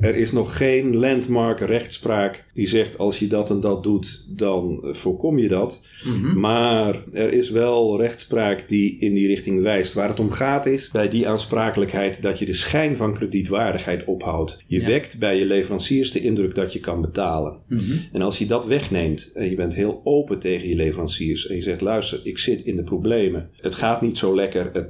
er 0.00 0.16
is 0.16 0.32
nog 0.32 0.56
geen 0.56 0.96
landmark 0.96 1.60
rechtspraak 1.60 2.44
die 2.54 2.68
zegt 2.68 2.98
als 2.98 3.18
je 3.18 3.26
dat 3.26 3.50
en 3.50 3.60
dat 3.60 3.82
doet, 3.82 4.26
dan 4.28 4.84
voorkom 4.90 5.38
je 5.38 5.48
dat. 5.48 5.82
Mm-hmm. 6.04 6.40
Maar 6.40 7.02
er 7.12 7.32
is 7.32 7.50
wel 7.50 8.00
rechtspraak 8.00 8.68
die 8.68 8.98
in 8.98 9.14
die 9.14 9.26
richting 9.26 9.62
wijst. 9.62 9.94
Waar 9.94 10.08
het 10.08 10.20
om 10.20 10.30
gaat 10.30 10.66
is 10.66 10.90
bij 10.90 11.08
die 11.08 11.28
aansprakelijkheid 11.28 12.22
dat 12.22 12.38
je 12.38 12.46
de 12.46 12.54
schijn 12.54 12.96
van 12.96 13.14
kredietwaardigheid 13.14 14.04
ophoudt. 14.04 14.62
Je 14.66 14.80
ja. 14.80 14.86
wekt 14.86 15.18
bij 15.18 15.38
je 15.38 15.46
leveranciers 15.46 16.12
de 16.12 16.20
indruk 16.20 16.54
dat 16.54 16.72
je 16.72 16.80
kan 16.80 17.00
betalen. 17.00 17.56
Mm-hmm. 17.68 18.08
En 18.12 18.22
als 18.22 18.38
je 18.38 18.46
dat 18.46 18.66
wegneemt 18.66 19.30
en 19.34 19.50
je 19.50 19.56
bent 19.56 19.74
heel 19.74 20.00
open 20.04 20.38
tegen 20.38 20.68
je 20.68 20.76
leveranciers 20.76 21.46
en 21.46 21.54
je 21.54 21.62
zegt 21.62 21.80
luister, 21.80 22.20
ik 22.22 22.38
zit 22.38 22.62
in 22.62 22.76
de 22.76 22.84
problemen. 22.84 23.50
Het 23.56 23.74
gaat 23.74 24.02
niet 24.02 24.18
zo 24.18 24.34
lekker. 24.34 24.70
Het 24.72 24.88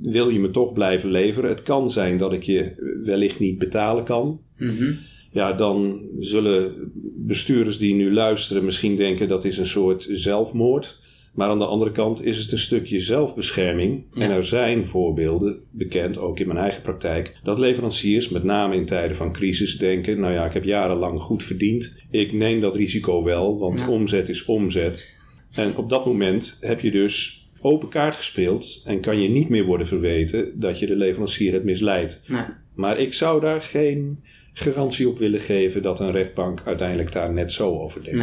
wil 0.00 0.28
je 0.28 0.38
me 0.38 0.50
toch 0.50 0.72
blijven 0.72 1.10
leveren? 1.10 1.50
Het 1.50 1.62
kan 1.62 1.90
zijn 1.90 2.18
dat 2.18 2.32
ik 2.32 2.42
je 2.42 2.72
wellicht 3.04 3.40
niet 3.40 3.58
betalen 3.58 4.04
kan. 4.04 4.40
Mm-hmm. 4.56 4.98
Ja, 5.30 5.52
dan 5.52 6.00
zullen 6.20 6.92
bestuurders 7.16 7.78
die 7.78 7.94
nu 7.94 8.12
luisteren 8.12 8.64
misschien 8.64 8.96
denken 8.96 9.28
dat 9.28 9.44
is 9.44 9.58
een 9.58 9.66
soort 9.66 10.08
zelfmoord. 10.10 11.00
Maar 11.38 11.48
aan 11.48 11.58
de 11.58 11.64
andere 11.64 11.90
kant 11.90 12.24
is 12.24 12.38
het 12.38 12.52
een 12.52 12.58
stukje 12.58 13.00
zelfbescherming. 13.00 14.06
Ja. 14.12 14.22
En 14.22 14.30
er 14.30 14.44
zijn 14.44 14.86
voorbeelden, 14.86 15.56
bekend 15.70 16.18
ook 16.18 16.38
in 16.38 16.46
mijn 16.46 16.58
eigen 16.58 16.82
praktijk, 16.82 17.36
dat 17.42 17.58
leveranciers, 17.58 18.28
met 18.28 18.44
name 18.44 18.74
in 18.74 18.86
tijden 18.86 19.16
van 19.16 19.32
crisis, 19.32 19.78
denken: 19.78 20.20
Nou 20.20 20.32
ja, 20.32 20.46
ik 20.46 20.52
heb 20.52 20.64
jarenlang 20.64 21.20
goed 21.20 21.42
verdiend. 21.42 22.02
Ik 22.10 22.32
neem 22.32 22.60
dat 22.60 22.76
risico 22.76 23.22
wel, 23.22 23.58
want 23.58 23.80
ja. 23.80 23.88
omzet 23.88 24.28
is 24.28 24.44
omzet. 24.44 25.14
En 25.52 25.76
op 25.76 25.88
dat 25.88 26.06
moment 26.06 26.58
heb 26.60 26.80
je 26.80 26.90
dus 26.90 27.37
open 27.60 27.88
kaart 27.88 28.16
gespeeld 28.16 28.82
en 28.84 29.00
kan 29.00 29.20
je 29.20 29.28
niet 29.28 29.48
meer 29.48 29.64
worden 29.64 29.86
verweten 29.86 30.60
dat 30.60 30.78
je 30.78 30.86
de 30.86 30.96
leverancier 30.96 31.52
hebt 31.52 31.64
misleid. 31.64 32.20
Nee. 32.26 32.42
Maar 32.74 32.98
ik 32.98 33.14
zou 33.14 33.40
daar 33.40 33.60
geen 33.60 34.24
garantie 34.52 35.08
op 35.08 35.18
willen 35.18 35.40
geven 35.40 35.82
dat 35.82 36.00
een 36.00 36.10
rechtbank 36.10 36.62
uiteindelijk 36.64 37.12
daar 37.12 37.32
net 37.32 37.52
zo 37.52 37.78
over 37.78 38.02
denkt. 38.02 38.18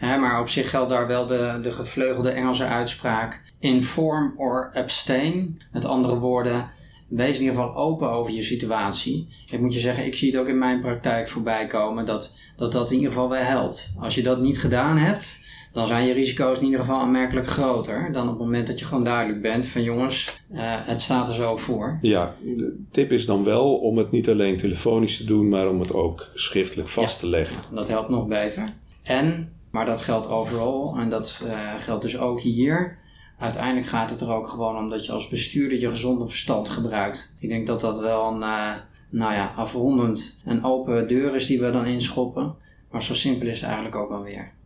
Nee. 0.00 0.18
Maar 0.18 0.40
op 0.40 0.48
zich 0.48 0.70
geldt 0.70 0.90
daar 0.90 1.06
wel 1.06 1.26
de, 1.26 1.58
de 1.62 1.72
gevleugelde 1.72 2.30
Engelse 2.30 2.64
uitspraak: 2.64 3.42
inform 3.58 4.32
or 4.36 4.70
abstain. 4.72 5.60
Met 5.72 5.84
andere 5.84 6.18
woorden, 6.18 6.70
wees 7.08 7.36
in 7.36 7.42
ieder 7.44 7.54
geval 7.54 7.76
open 7.76 8.10
over 8.10 8.32
je 8.32 8.42
situatie. 8.42 9.28
Ik 9.50 9.60
moet 9.60 9.74
je 9.74 9.80
zeggen, 9.80 10.06
ik 10.06 10.16
zie 10.16 10.30
het 10.30 10.40
ook 10.40 10.48
in 10.48 10.58
mijn 10.58 10.80
praktijk 10.80 11.28
voorbij 11.28 11.66
komen 11.66 12.06
dat 12.06 12.38
dat, 12.56 12.72
dat 12.72 12.90
in 12.90 12.96
ieder 12.96 13.12
geval 13.12 13.28
wel 13.28 13.42
helpt. 13.42 13.94
Als 14.00 14.14
je 14.14 14.22
dat 14.22 14.40
niet 14.40 14.58
gedaan 14.58 14.96
hebt, 14.96 15.46
dan 15.78 15.86
zijn 15.86 16.06
je 16.06 16.12
risico's 16.12 16.58
in 16.58 16.64
ieder 16.64 16.80
geval 16.80 17.00
aanmerkelijk 17.00 17.46
groter 17.46 18.12
dan 18.12 18.22
op 18.22 18.28
het 18.28 18.38
moment 18.38 18.66
dat 18.66 18.78
je 18.78 18.84
gewoon 18.84 19.04
duidelijk 19.04 19.42
bent 19.42 19.66
van 19.66 19.82
jongens, 19.82 20.40
uh, 20.52 20.58
het 20.62 21.00
staat 21.00 21.28
er 21.28 21.34
zo 21.34 21.56
voor. 21.56 21.98
Ja, 22.02 22.34
de 22.42 22.84
tip 22.90 23.12
is 23.12 23.26
dan 23.26 23.44
wel 23.44 23.76
om 23.76 23.98
het 23.98 24.10
niet 24.10 24.28
alleen 24.28 24.56
telefonisch 24.56 25.16
te 25.16 25.24
doen, 25.24 25.48
maar 25.48 25.68
om 25.68 25.80
het 25.80 25.94
ook 25.94 26.26
schriftelijk 26.34 26.88
vast 26.88 27.14
ja, 27.14 27.20
te 27.20 27.26
leggen. 27.26 27.56
Dat 27.74 27.88
helpt 27.88 28.08
nog 28.08 28.26
beter. 28.26 28.74
En, 29.02 29.52
maar 29.70 29.86
dat 29.86 30.00
geldt 30.00 30.28
overal 30.28 30.96
en 30.98 31.10
dat 31.10 31.42
uh, 31.46 31.52
geldt 31.78 32.02
dus 32.02 32.18
ook 32.18 32.40
hier. 32.40 32.98
Uiteindelijk 33.38 33.86
gaat 33.86 34.10
het 34.10 34.20
er 34.20 34.30
ook 34.30 34.48
gewoon 34.48 34.76
om 34.76 34.90
dat 34.90 35.06
je 35.06 35.12
als 35.12 35.28
bestuurder 35.28 35.78
je 35.78 35.90
gezonde 35.90 36.26
verstand 36.26 36.68
gebruikt. 36.68 37.36
Ik 37.40 37.48
denk 37.48 37.66
dat 37.66 37.80
dat 37.80 38.00
wel 38.00 38.32
een, 38.32 38.40
uh, 38.40 38.72
nou 39.10 39.34
ja, 39.34 39.52
afrondend 39.56 40.42
een 40.44 40.64
open 40.64 41.08
deur 41.08 41.34
is 41.34 41.46
die 41.46 41.60
we 41.60 41.70
dan 41.70 41.86
inschoppen. 41.86 42.54
Maar 42.90 43.02
zo 43.02 43.14
simpel 43.14 43.48
is 43.48 43.56
het 43.56 43.64
eigenlijk 43.64 43.96
ook 43.96 44.10
alweer. 44.10 44.56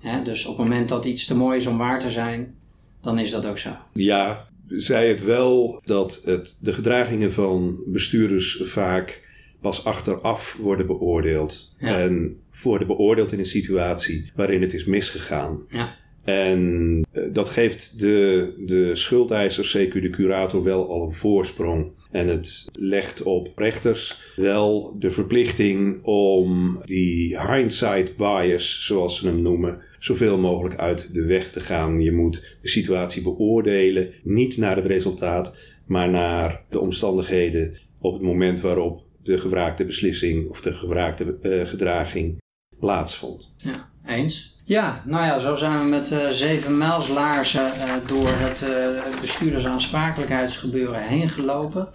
Hè? 0.00 0.22
Dus 0.22 0.46
op 0.46 0.56
het 0.58 0.66
moment 0.66 0.88
dat 0.88 1.04
iets 1.04 1.26
te 1.26 1.36
mooi 1.36 1.56
is 1.56 1.66
om 1.66 1.78
waar 1.78 2.00
te 2.00 2.10
zijn, 2.10 2.54
dan 3.02 3.18
is 3.18 3.30
dat 3.30 3.46
ook 3.46 3.58
zo. 3.58 3.70
Ja, 3.92 4.46
zei 4.68 5.08
het 5.08 5.24
wel 5.24 5.80
dat 5.84 6.20
het, 6.24 6.56
de 6.60 6.72
gedragingen 6.72 7.32
van 7.32 7.84
bestuurders 7.86 8.60
vaak 8.62 9.28
pas 9.60 9.84
achteraf 9.84 10.56
worden 10.60 10.86
beoordeeld. 10.86 11.76
Ja. 11.78 11.98
En 11.98 12.40
worden 12.62 12.86
beoordeeld 12.86 13.32
in 13.32 13.38
een 13.38 13.46
situatie 13.46 14.30
waarin 14.34 14.62
het 14.62 14.74
is 14.74 14.84
misgegaan. 14.84 15.60
Ja. 15.68 15.98
En 16.24 17.04
eh, 17.12 17.22
dat 17.32 17.48
geeft 17.48 18.00
de, 18.00 18.52
de 18.66 18.96
schuldeiser, 18.96 19.64
zeker 19.64 20.00
de 20.00 20.10
curator, 20.10 20.62
wel 20.62 20.88
al 20.88 21.06
een 21.06 21.12
voorsprong. 21.12 21.92
En 22.10 22.28
het 22.28 22.68
legt 22.72 23.22
op 23.22 23.52
rechters 23.56 24.22
wel 24.36 24.96
de 24.98 25.10
verplichting 25.10 26.02
om 26.02 26.80
die 26.84 27.40
hindsight 27.40 28.16
bias, 28.16 28.86
zoals 28.86 29.18
ze 29.18 29.26
hem 29.26 29.42
noemen, 29.42 29.82
zoveel 30.00 30.38
mogelijk 30.38 30.76
uit 30.80 31.14
de 31.14 31.24
weg 31.24 31.50
te 31.50 31.60
gaan. 31.60 32.00
Je 32.00 32.12
moet 32.12 32.56
de 32.62 32.68
situatie 32.68 33.22
beoordelen, 33.22 34.10
niet 34.22 34.56
naar 34.56 34.76
het 34.76 34.86
resultaat, 34.86 35.54
maar 35.86 36.10
naar 36.10 36.64
de 36.68 36.80
omstandigheden 36.80 37.78
op 37.98 38.12
het 38.12 38.22
moment 38.22 38.60
waarop 38.60 39.02
de 39.22 39.38
gevraagde 39.38 39.84
beslissing 39.84 40.48
of 40.48 40.60
de 40.60 40.72
gevraagde 40.72 41.38
uh, 41.42 41.66
gedraging 41.66 42.38
plaatsvond. 42.78 43.54
Ja, 43.56 43.88
eens. 44.06 44.58
Ja, 44.64 45.02
nou 45.06 45.24
ja, 45.24 45.38
zo 45.38 45.56
zijn 45.56 45.78
we 45.78 45.84
met 45.84 46.10
uh, 46.10 46.28
zeven 46.28 46.78
mijlslaarzen 46.78 47.66
uh, 47.66 47.94
door 48.06 48.28
het, 48.28 48.62
uh, 48.62 49.04
het 49.04 49.20
bestuurdersaansprakelijkheidsgebeuren 49.20 51.02
heen 51.02 51.28
gelopen. 51.28 51.88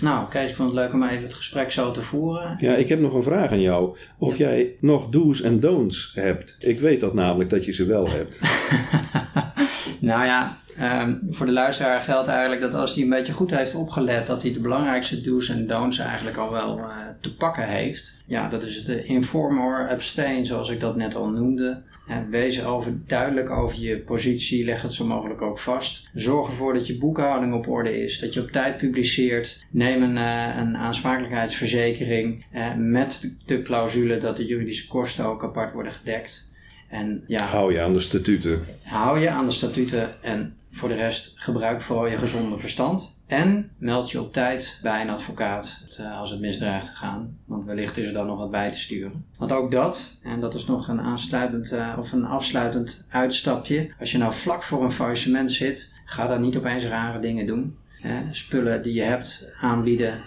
Nou, 0.00 0.28
Kees, 0.28 0.50
ik 0.50 0.56
vond 0.56 0.70
het 0.70 0.78
leuk 0.78 0.92
om 0.92 1.02
even 1.02 1.22
het 1.22 1.34
gesprek 1.34 1.70
zo 1.70 1.90
te 1.90 2.02
voeren. 2.02 2.56
Ja, 2.60 2.74
ik 2.74 2.88
heb 2.88 3.00
nog 3.00 3.14
een 3.14 3.22
vraag 3.22 3.50
aan 3.50 3.60
jou. 3.60 3.96
Of 4.18 4.36
ja. 4.36 4.48
jij 4.48 4.74
nog 4.80 5.08
do's 5.08 5.42
en 5.42 5.60
don'ts 5.60 6.10
hebt. 6.14 6.56
Ik 6.60 6.80
weet 6.80 7.00
dat 7.00 7.14
namelijk 7.14 7.50
dat 7.50 7.64
je 7.64 7.72
ze 7.72 7.84
wel 7.84 8.08
hebt. 8.08 8.40
nou 10.10 10.24
ja, 10.24 10.58
um, 11.02 11.20
voor 11.30 11.46
de 11.46 11.52
luisteraar 11.52 12.00
geldt 12.00 12.28
eigenlijk 12.28 12.60
dat 12.60 12.74
als 12.74 12.94
hij 12.94 13.02
een 13.02 13.10
beetje 13.10 13.32
goed 13.32 13.50
heeft 13.50 13.74
opgelet, 13.74 14.26
dat 14.26 14.42
hij 14.42 14.52
de 14.52 14.60
belangrijkste 14.60 15.20
do's 15.20 15.48
en 15.48 15.66
don'ts 15.66 15.98
eigenlijk 15.98 16.36
al 16.36 16.52
wel 16.52 16.78
uh, 16.78 16.86
te 17.20 17.34
pakken 17.34 17.68
heeft. 17.68 18.22
Ja, 18.26 18.48
dat 18.48 18.62
is 18.62 18.76
het 18.76 18.88
inform 18.88 19.60
or 19.60 19.88
abstain, 19.88 20.46
zoals 20.46 20.68
ik 20.68 20.80
dat 20.80 20.96
net 20.96 21.14
al 21.14 21.28
noemde. 21.28 21.82
Wees 22.30 22.62
duidelijk 23.06 23.50
over 23.50 23.78
je 23.78 23.98
positie, 23.98 24.64
leg 24.64 24.82
het 24.82 24.92
zo 24.92 25.04
mogelijk 25.04 25.42
ook 25.42 25.58
vast. 25.58 26.08
Zorg 26.14 26.48
ervoor 26.48 26.74
dat 26.74 26.86
je 26.86 26.98
boekhouding 26.98 27.54
op 27.54 27.68
orde 27.68 28.02
is, 28.02 28.18
dat 28.18 28.34
je 28.34 28.40
op 28.40 28.50
tijd 28.50 28.76
publiceert. 28.76 29.66
Neem 29.70 30.02
een, 30.02 30.16
uh, 30.16 30.56
een 30.56 30.76
aansprakelijkheidsverzekering 30.76 32.44
met 32.76 33.36
de 33.46 33.62
clausule 33.62 34.18
dat 34.18 34.36
de 34.36 34.46
juridische 34.46 34.86
kosten 34.86 35.24
ook 35.24 35.44
apart 35.44 35.72
worden 35.72 35.92
gedekt. 35.92 36.47
En, 36.88 37.24
ja, 37.26 37.44
hou 37.44 37.72
je 37.72 37.82
aan 37.82 37.92
de 37.92 38.00
statuten. 38.00 38.60
Hou 38.84 39.18
je 39.18 39.30
aan 39.30 39.44
de 39.44 39.52
statuten 39.52 40.22
en 40.22 40.56
voor 40.70 40.88
de 40.88 40.94
rest 40.94 41.32
gebruik 41.34 41.80
vooral 41.80 42.06
je 42.06 42.18
gezonde 42.18 42.58
verstand. 42.58 43.20
En 43.26 43.70
meld 43.78 44.10
je 44.10 44.20
op 44.20 44.32
tijd 44.32 44.78
bij 44.82 45.02
een 45.02 45.10
advocaat 45.10 45.80
als 46.12 46.30
het 46.30 46.40
misdraagt 46.40 46.86
te 46.86 46.96
gaan. 46.96 47.38
Want 47.44 47.64
wellicht 47.64 47.96
is 47.96 48.06
er 48.06 48.12
dan 48.12 48.26
nog 48.26 48.38
wat 48.38 48.50
bij 48.50 48.70
te 48.70 48.78
sturen. 48.78 49.24
Want 49.36 49.52
ook 49.52 49.70
dat, 49.70 50.18
en 50.22 50.40
dat 50.40 50.54
is 50.54 50.66
nog 50.66 50.88
een 50.88 51.00
aansluitend 51.00 51.74
of 51.98 52.12
een 52.12 52.24
afsluitend 52.24 53.04
uitstapje. 53.08 53.90
Als 54.00 54.12
je 54.12 54.18
nou 54.18 54.32
vlak 54.32 54.62
voor 54.62 54.84
een 54.84 54.92
faillissement 54.92 55.52
zit, 55.52 55.92
ga 56.04 56.26
dan 56.26 56.40
niet 56.40 56.56
opeens 56.56 56.84
rare 56.84 57.20
dingen 57.20 57.46
doen. 57.46 57.76
Spullen 58.30 58.82
die 58.82 58.94
je 58.94 59.02
hebt 59.02 59.48
aanbieden 59.60 60.20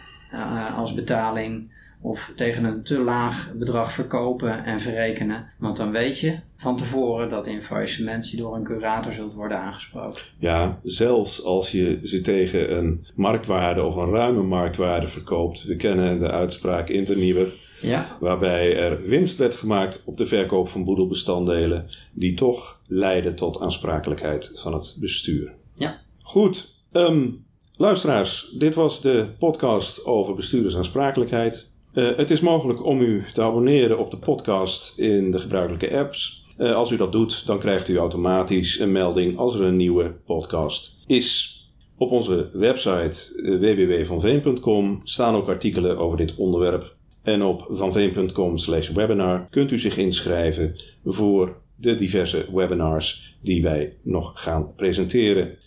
als 0.76 0.94
betaling 0.94 1.72
of 2.02 2.34
tegen 2.36 2.64
een 2.64 2.84
te 2.84 3.00
laag 3.00 3.54
bedrag 3.56 3.92
verkopen 3.92 4.64
en 4.64 4.80
verrekenen. 4.80 5.46
Want 5.58 5.78
dan 5.78 5.92
weet 5.92 6.20
je 6.20 6.40
van 6.58 6.78
tevoren 6.78 7.30
dat 7.30 7.48
in 7.48 7.62
faillissement 7.62 8.30
je 8.30 8.38
door 8.38 8.56
een 8.56 8.64
curator 8.64 9.14
zult 9.14 9.34
worden 9.34 9.58
aangesproken. 9.58 10.22
Ja, 10.38 10.80
zelfs 10.84 11.44
als 11.44 11.72
je 11.72 12.00
ze 12.04 12.22
tegen 12.22 12.78
een 12.78 13.08
marktwaarde 13.16 13.84
of 13.84 13.96
een 13.96 14.10
ruime 14.10 14.42
marktwaarde 14.42 15.08
verkoopt. 15.08 15.64
We 15.64 15.76
kennen 15.76 16.20
de 16.20 16.32
uitspraak 16.32 16.90
interniewer. 16.90 17.54
Ja. 17.82 18.18
Waarbij 18.20 18.78
er 18.78 19.02
winst 19.02 19.38
werd 19.38 19.56
gemaakt 19.56 20.02
op 20.06 20.18
de 20.18 20.26
verkoop 20.26 20.70
van 20.70 20.84
boedelbestanddelen, 20.84 21.90
die 22.14 22.34
toch 22.34 22.82
leiden 22.88 23.36
tot 23.36 23.60
aansprakelijkheid 23.60 24.52
van 24.54 24.74
het 24.74 24.96
bestuur. 25.00 25.54
Ja. 25.74 26.02
Goed, 26.22 26.82
ehm, 26.92 27.30
luisteraars, 27.76 28.56
dit 28.58 28.76
was 28.76 29.02
de 29.02 29.28
podcast 29.40 30.06
over 30.06 30.36
bestuurdersaansprakelijkheid. 30.36 31.71
Uh, 31.94 32.10
het 32.16 32.32
is 32.32 32.40
mogelijk 32.40 32.86
om 32.86 33.02
u 33.02 33.24
te 33.34 33.42
abonneren 33.42 34.00
op 34.00 34.12
de 34.12 34.18
podcast 34.18 34.98
in 34.98 35.32
de 35.32 35.40
gebruikelijke 35.40 35.98
apps. 35.98 36.46
Uh, 36.58 36.76
als 36.76 36.92
u 36.92 36.98
dat 36.98 37.12
doet, 37.12 37.46
dan 37.46 37.60
krijgt 37.60 37.90
u 37.90 37.98
automatisch 37.98 38.80
een 38.80 38.92
melding 38.92 39.38
als 39.38 39.56
er 39.56 39.62
een 39.62 39.76
nieuwe 39.76 40.16
podcast 40.26 40.96
is. 41.08 41.60
Op 41.98 42.12
onze 42.12 42.50
website 42.54 43.34
uh, 43.36 43.60
www.vanveen.com 43.60 45.00
staan 45.04 45.36
ook 45.36 45.48
artikelen 45.48 45.98
over 45.98 46.18
dit 46.18 46.36
onderwerp. 46.36 46.96
En 47.24 47.44
op 47.44 47.68
vanveen.com 47.70 48.56
webinar 48.94 49.48
kunt 49.50 49.72
u 49.72 49.80
zich 49.80 49.98
inschrijven 49.98 50.76
voor 51.06 51.62
de 51.76 51.96
diverse 51.96 52.46
webinars 52.54 53.38
die 53.42 53.62
wij 53.62 53.98
nog 54.02 54.32
gaan 54.42 54.76
presenteren. 54.76 55.58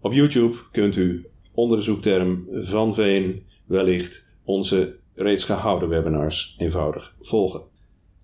Op 0.00 0.12
YouTube 0.12 0.56
kunt 0.72 0.96
u 0.96 1.26
onder 1.54 1.76
de 1.76 1.82
zoekterm 1.82 2.46
Van 2.50 2.94
Veen 2.94 3.42
wellicht 3.66 4.26
onze 4.44 4.99
reeds 5.14 5.44
gehouden 5.44 5.88
webinars 5.88 6.54
eenvoudig 6.58 7.16
volgen. 7.20 7.62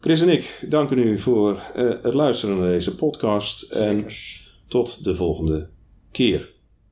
Chris 0.00 0.20
en 0.20 0.28
ik 0.28 0.66
danken 0.68 0.98
u 0.98 1.18
voor 1.18 1.62
uh, 1.76 1.92
het 2.02 2.14
luisteren 2.14 2.58
naar 2.58 2.68
deze 2.68 2.94
podcast 2.94 3.62
en 3.62 4.06
tot 4.68 5.04
de 5.04 5.14
volgende 5.14 5.68
keer. 6.10 6.54